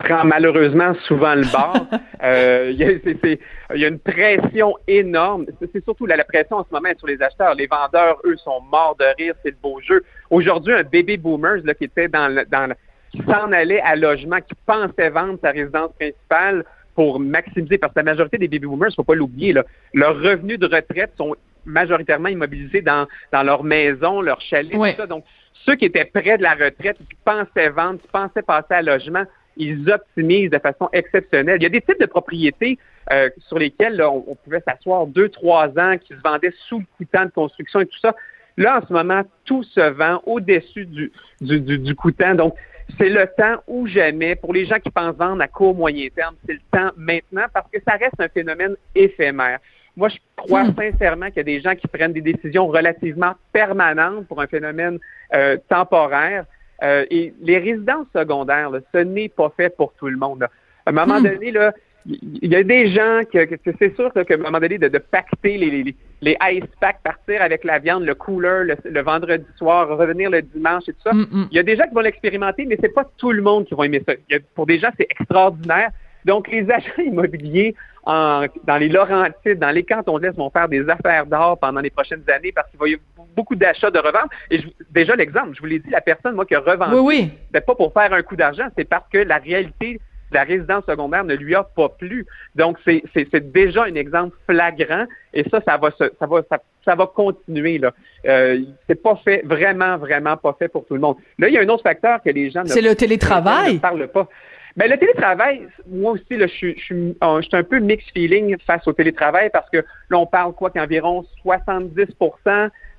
[0.00, 1.86] prend malheureusement souvent le bord.
[2.22, 5.46] Euh, il y, a une pression énorme.
[5.72, 7.54] C'est surtout la, pression en ce moment sur les acheteurs.
[7.54, 9.34] Les vendeurs, eux, sont morts de rire.
[9.42, 10.04] C'est le beau jeu.
[10.28, 12.70] Aujourd'hui, un baby boomers là, qui était dans, le, dans,
[13.10, 18.00] qui s'en allait à logement, qui pensait vendre sa résidence principale pour maximiser, parce que
[18.00, 19.54] la majorité des baby boomers, faut pas l'oublier,
[19.94, 21.34] leurs revenus de retraite sont
[21.64, 25.06] majoritairement immobilisés dans, dans leur maison, leur chalet, tout ça.
[25.06, 25.24] Donc,
[25.66, 29.24] ceux qui étaient près de la retraite, qui pensaient vendre, qui pensaient passer à logement,
[29.56, 31.56] ils optimisent de façon exceptionnelle.
[31.60, 32.78] Il y a des types de propriétés
[33.12, 37.24] euh, sur lesquelles on, pouvait s'asseoir deux, trois ans, qui se vendaient sous le coûtant
[37.26, 38.14] de construction et tout ça.
[38.56, 42.34] Là, en ce moment, tout se vend au-dessus du, du, du, du coûtant.
[42.34, 42.54] Donc,
[42.98, 44.34] c'est le temps ou jamais.
[44.34, 47.70] Pour les gens qui pensent vendre à court, moyen terme, c'est le temps maintenant parce
[47.70, 49.58] que ça reste un phénomène éphémère.
[49.96, 50.74] Moi, je crois hmm.
[50.76, 54.98] sincèrement qu'il y a des gens qui prennent des décisions relativement permanentes pour un phénomène
[55.34, 56.44] euh, temporaire.
[56.82, 60.44] Euh, et les résidences secondaires, ce n'est pas fait pour tout le monde.
[60.86, 61.24] À un moment Hmm.
[61.24, 61.74] donné, là,
[62.06, 64.98] il y a des gens que, que c'est sûr qu'à un moment donné, de, de
[64.98, 69.44] pacter les, les, les ice packs, partir avec la viande, le cooler le, le vendredi
[69.56, 71.12] soir, revenir le dimanche et tout ça.
[71.14, 71.48] Mm, mm.
[71.50, 73.74] Il y a des gens qui vont l'expérimenter, mais c'est pas tout le monde qui
[73.74, 74.14] va aimer ça.
[74.28, 75.90] Il y a- pour des gens, c'est extraordinaire.
[76.26, 80.68] Donc, les agents immobiliers en, dans les Laurentides, dans les cantons de l'Est vont faire
[80.68, 83.98] des affaires d'or pendant les prochaines années parce qu'il va y avoir beaucoup d'achats de
[83.98, 84.30] revente.
[84.50, 87.00] Et je- déjà, l'exemple, je vous l'ai dit, la personne, moi, qui a revendu, Oui,
[87.22, 87.30] oui.
[87.54, 90.00] c'est pas pour faire un coup d'argent, c'est parce que la réalité
[90.32, 92.26] la résidence secondaire ne lui a pas plu.
[92.54, 95.04] Donc, c'est déjà un exemple flagrant
[95.34, 97.78] et ça, ça va se, ça va, ça, ça va continuer.
[97.78, 97.92] là.
[98.26, 101.16] Euh, c'est pas fait, vraiment, vraiment pas fait pour tout le monde.
[101.38, 103.78] Là, il y a un autre facteur que les gens ne C'est le ne télétravail.
[103.78, 104.28] parlent pas.
[104.76, 108.10] Mais le télétravail, moi aussi, là, je suis, je suis, je suis un peu mixed
[108.12, 112.06] feeling face au télétravail parce que là, on parle quoi qu'environ 70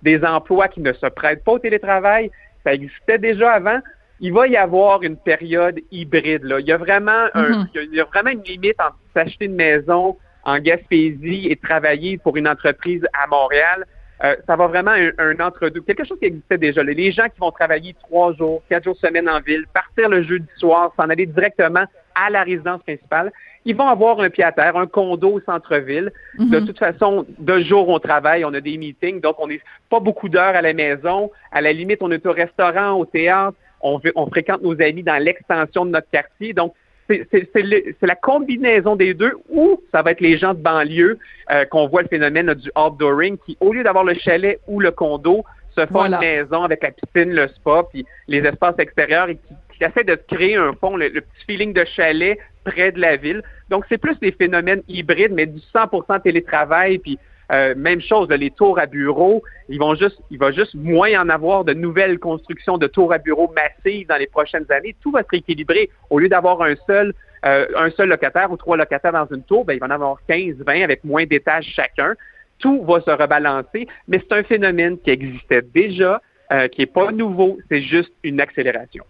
[0.02, 2.30] des emplois qui ne se prêtent pas au télétravail,
[2.64, 3.80] ça existait déjà avant.
[4.22, 6.44] Il va y avoir une période hybride.
[6.44, 6.60] Là.
[6.60, 7.68] Il y a vraiment un, Mhm.
[7.74, 11.48] il y a- il y a vraiment une limite entre s'acheter une maison en Gaspésie
[11.50, 13.86] et travailler pour une entreprise à Montréal.
[14.24, 15.82] Euh, ça va vraiment un, un entre-deux.
[15.82, 16.84] Quelque chose qui existait déjà.
[16.84, 16.94] là.
[16.94, 20.46] Les gens qui vont travailler trois jours, quatre jours semaine en ville, partir le jeudi
[20.58, 23.32] soir, s'en aller directement à la résidence principale,
[23.66, 26.12] ils vont avoir un pied à terre, un condo au centre-ville.
[26.38, 30.00] De toute façon, de jour, on travaille, on a des meetings, donc on n'est pas
[30.00, 31.32] beaucoup d'heures à la maison.
[31.52, 35.22] À la limite, on est au restaurant, au théâtre, on, on fréquente nos amis dans
[35.22, 36.54] l'extension de notre quartier.
[36.54, 36.74] Donc,
[37.08, 41.20] c'est la combinaison des deux ou ça va être les gens de banlieue
[41.52, 44.92] euh, qu'on voit le phénomène du outdooring qui, au lieu d'avoir le chalet ou le
[44.92, 45.44] condo,
[45.76, 46.18] se font Voilà.
[46.18, 50.04] une maison avec la piscine, le spa, puis les espaces extérieurs et qui, qui essaient
[50.04, 53.42] de créer un fond, le, le petit feeling de chalet près de la ville.
[53.70, 57.18] Donc, c'est plus des phénomènes hybrides, mais du 100% télétravail, puis
[57.52, 61.30] euh, même chose, les tours à bureaux, ils vont juste, il va juste moins en
[61.30, 64.96] avoir de nouvelles constructions de tours à bureaux massives dans les prochaines années.
[65.02, 65.90] Tout va se rééquilibrer.
[66.10, 67.14] Au lieu d'avoir un seul,
[67.46, 70.18] euh, un seul locataire ou trois locataires dans une tour, ben, il va en avoir
[70.28, 72.14] 15, 20 avec moins d'étages chacun.
[72.60, 76.22] Tout va se rebalancer, mais c'est un phénomène qui existait déjà,
[76.52, 79.04] euh, qui est pas nouveau, c'est juste une accélération.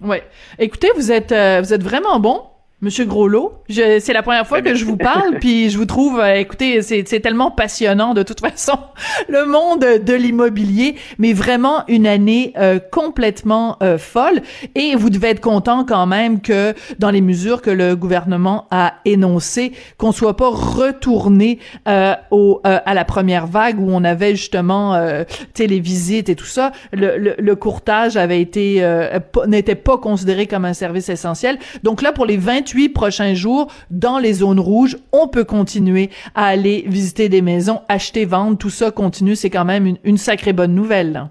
[0.00, 0.22] Ouais.
[0.58, 2.42] Écoutez, vous êtes euh, vous êtes vraiment bon.
[2.84, 6.34] Monsieur Groslot, c'est la première fois que je vous parle, puis je vous trouve, euh,
[6.34, 8.76] écoutez, c'est, tellement passionnant de toute façon,
[9.28, 14.42] le monde de l'immobilier, mais vraiment une année euh, complètement euh, folle.
[14.74, 18.94] Et vous devez être content quand même que dans les mesures que le gouvernement a
[19.04, 24.34] énoncées, qu'on soit pas retourné euh, au, euh, à la première vague où on avait
[24.34, 25.22] justement, euh,
[25.56, 26.72] les visites et tout ça.
[26.92, 31.60] Le, le, le courtage avait été euh, n'était pas considéré comme un service essentiel.
[31.84, 36.46] Donc là, pour les 28 prochains jours, dans les zones rouges, on peut continuer à
[36.46, 39.36] aller visiter des maisons, acheter, vendre, tout ça continue.
[39.36, 41.28] C'est quand même une, sacrée bonne nouvelle.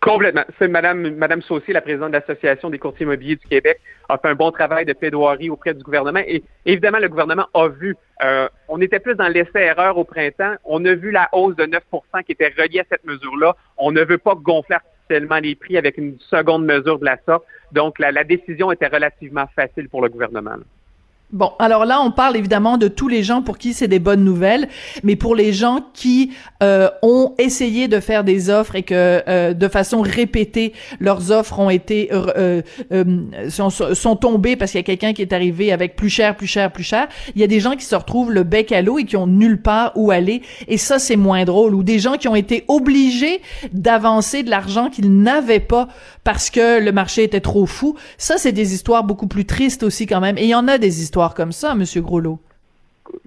[0.00, 0.44] Complètement.
[0.58, 3.80] C'est Madame, Madame Saucier, la présidente de l'Association des courtiers immobiliers du Québec,
[4.10, 6.20] a fait un bon travail de plaidoirie auprès du gouvernement.
[6.26, 10.54] Et évidemment, le gouvernement a vu, euh, on était plus dans l'essai-erreur au printemps.
[10.64, 11.82] On a vu la hausse de 9
[12.26, 13.56] qui était reliée à cette mesure-là.
[13.78, 17.44] On ne veut pas gonfler artificiellement les prix avec une seconde mesure de la sorte.
[17.72, 20.56] Donc, la, décision était relativement facile pour le gouvernement.
[21.34, 24.22] Bon, alors là, on parle évidemment de tous les gens pour qui c'est des bonnes
[24.22, 24.68] nouvelles,
[25.02, 26.30] mais pour les gens qui
[26.62, 31.58] euh, ont essayé de faire des offres et que euh, de façon répétée, leurs offres
[31.58, 32.62] ont été euh,
[32.92, 36.36] euh, sont, sont tombées parce qu'il y a quelqu'un qui est arrivé avec plus cher,
[36.36, 37.08] plus cher, plus cher.
[37.34, 39.26] Il y a des gens qui se retrouvent le bec à l'eau et qui ont
[39.26, 41.74] nulle part où aller, et ça c'est moins drôle.
[41.74, 45.88] Ou des gens qui ont été obligés d'avancer de l'argent qu'ils n'avaient pas
[46.22, 47.96] parce que le marché était trop fou.
[48.18, 50.38] Ça c'est des histoires beaucoup plus tristes aussi quand même.
[50.38, 52.38] Et il y en a des histoires comme ça, Monsieur Groslot?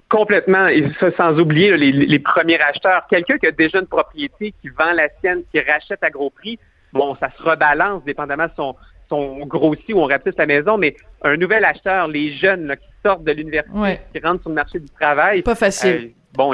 [0.08, 3.06] Complètement, et ça sans oublier là, les, les premiers acheteurs.
[3.10, 6.58] Quelqu'un qui a déjà une propriété, qui vend la sienne, qui rachète à gros prix,
[6.92, 8.74] bon, ça se rebalance dépendamment de son,
[9.08, 12.86] son grossit ou on rapetisse la maison, mais un nouvel acheteur, les jeunes là, qui
[13.04, 14.00] sortent de l'université, Ouais.
[14.14, 15.42] qui rentrent sur le marché du travail.
[15.42, 15.90] Pas facile.
[16.06, 16.52] euh, bon,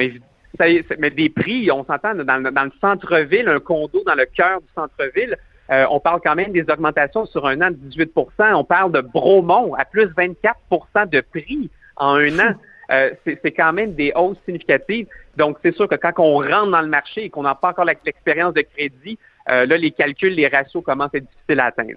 [0.58, 0.66] ça
[0.98, 5.36] mais des prix, on s'entend dans le centre-ville, un condo dans le cœur du centre-ville,
[5.70, 9.00] euh, on parle quand même des augmentations sur un an de 18% On parle de
[9.00, 12.54] Bromont à plus 24% de prix en un an.
[12.90, 15.06] Euh, c'est quand même des hausses significatives.
[15.38, 17.86] Donc, c'est sûr que quand on rentre dans le marché et qu'on n'a pas encore
[17.86, 21.92] l'expérience de crédit, euh, là, les calculs, les ratios commencent à être difficiles à atteindre.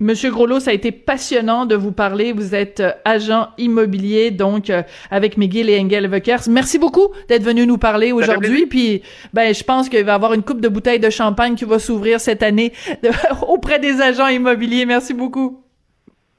[0.00, 2.32] Monsieur Groslot, ça a été passionnant de vous parler.
[2.32, 6.48] Vous êtes euh, agent immobilier, donc euh, avec McGill et Engel Vickers.
[6.48, 8.64] Merci beaucoup d'être venu nous parler aujourd'hui.
[8.66, 9.02] Puis,
[9.34, 11.78] ben, je pense qu'il va y avoir une coupe de bouteilles de champagne qui va
[11.78, 12.72] s'ouvrir cette année
[13.02, 13.10] de-
[13.46, 14.86] auprès des agents immobiliers.
[14.86, 15.62] Merci beaucoup.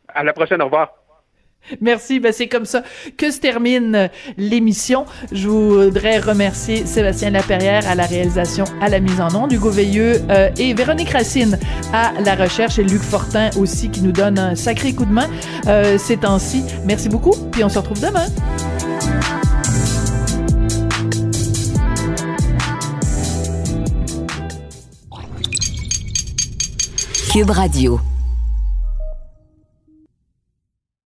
[0.08, 0.90] À la prochaine, au revoir.
[1.82, 2.20] Merci.
[2.20, 2.84] Ben c'est comme ça
[3.18, 5.06] que se termine l'émission.
[5.32, 10.22] Je voudrais remercier Sébastien Laperrière à la réalisation, à la mise en onde, Hugo Veilleux
[10.30, 11.58] euh, et Véronique Racine
[11.94, 15.30] à la recherche et Luc Fortin aussi qui nous donne un sacré coup de main
[15.68, 16.64] euh, ces temps-ci.
[16.86, 17.34] Merci beaucoup.
[17.52, 18.26] Puis on se retrouve demain.
[27.32, 28.11] Cube Radio.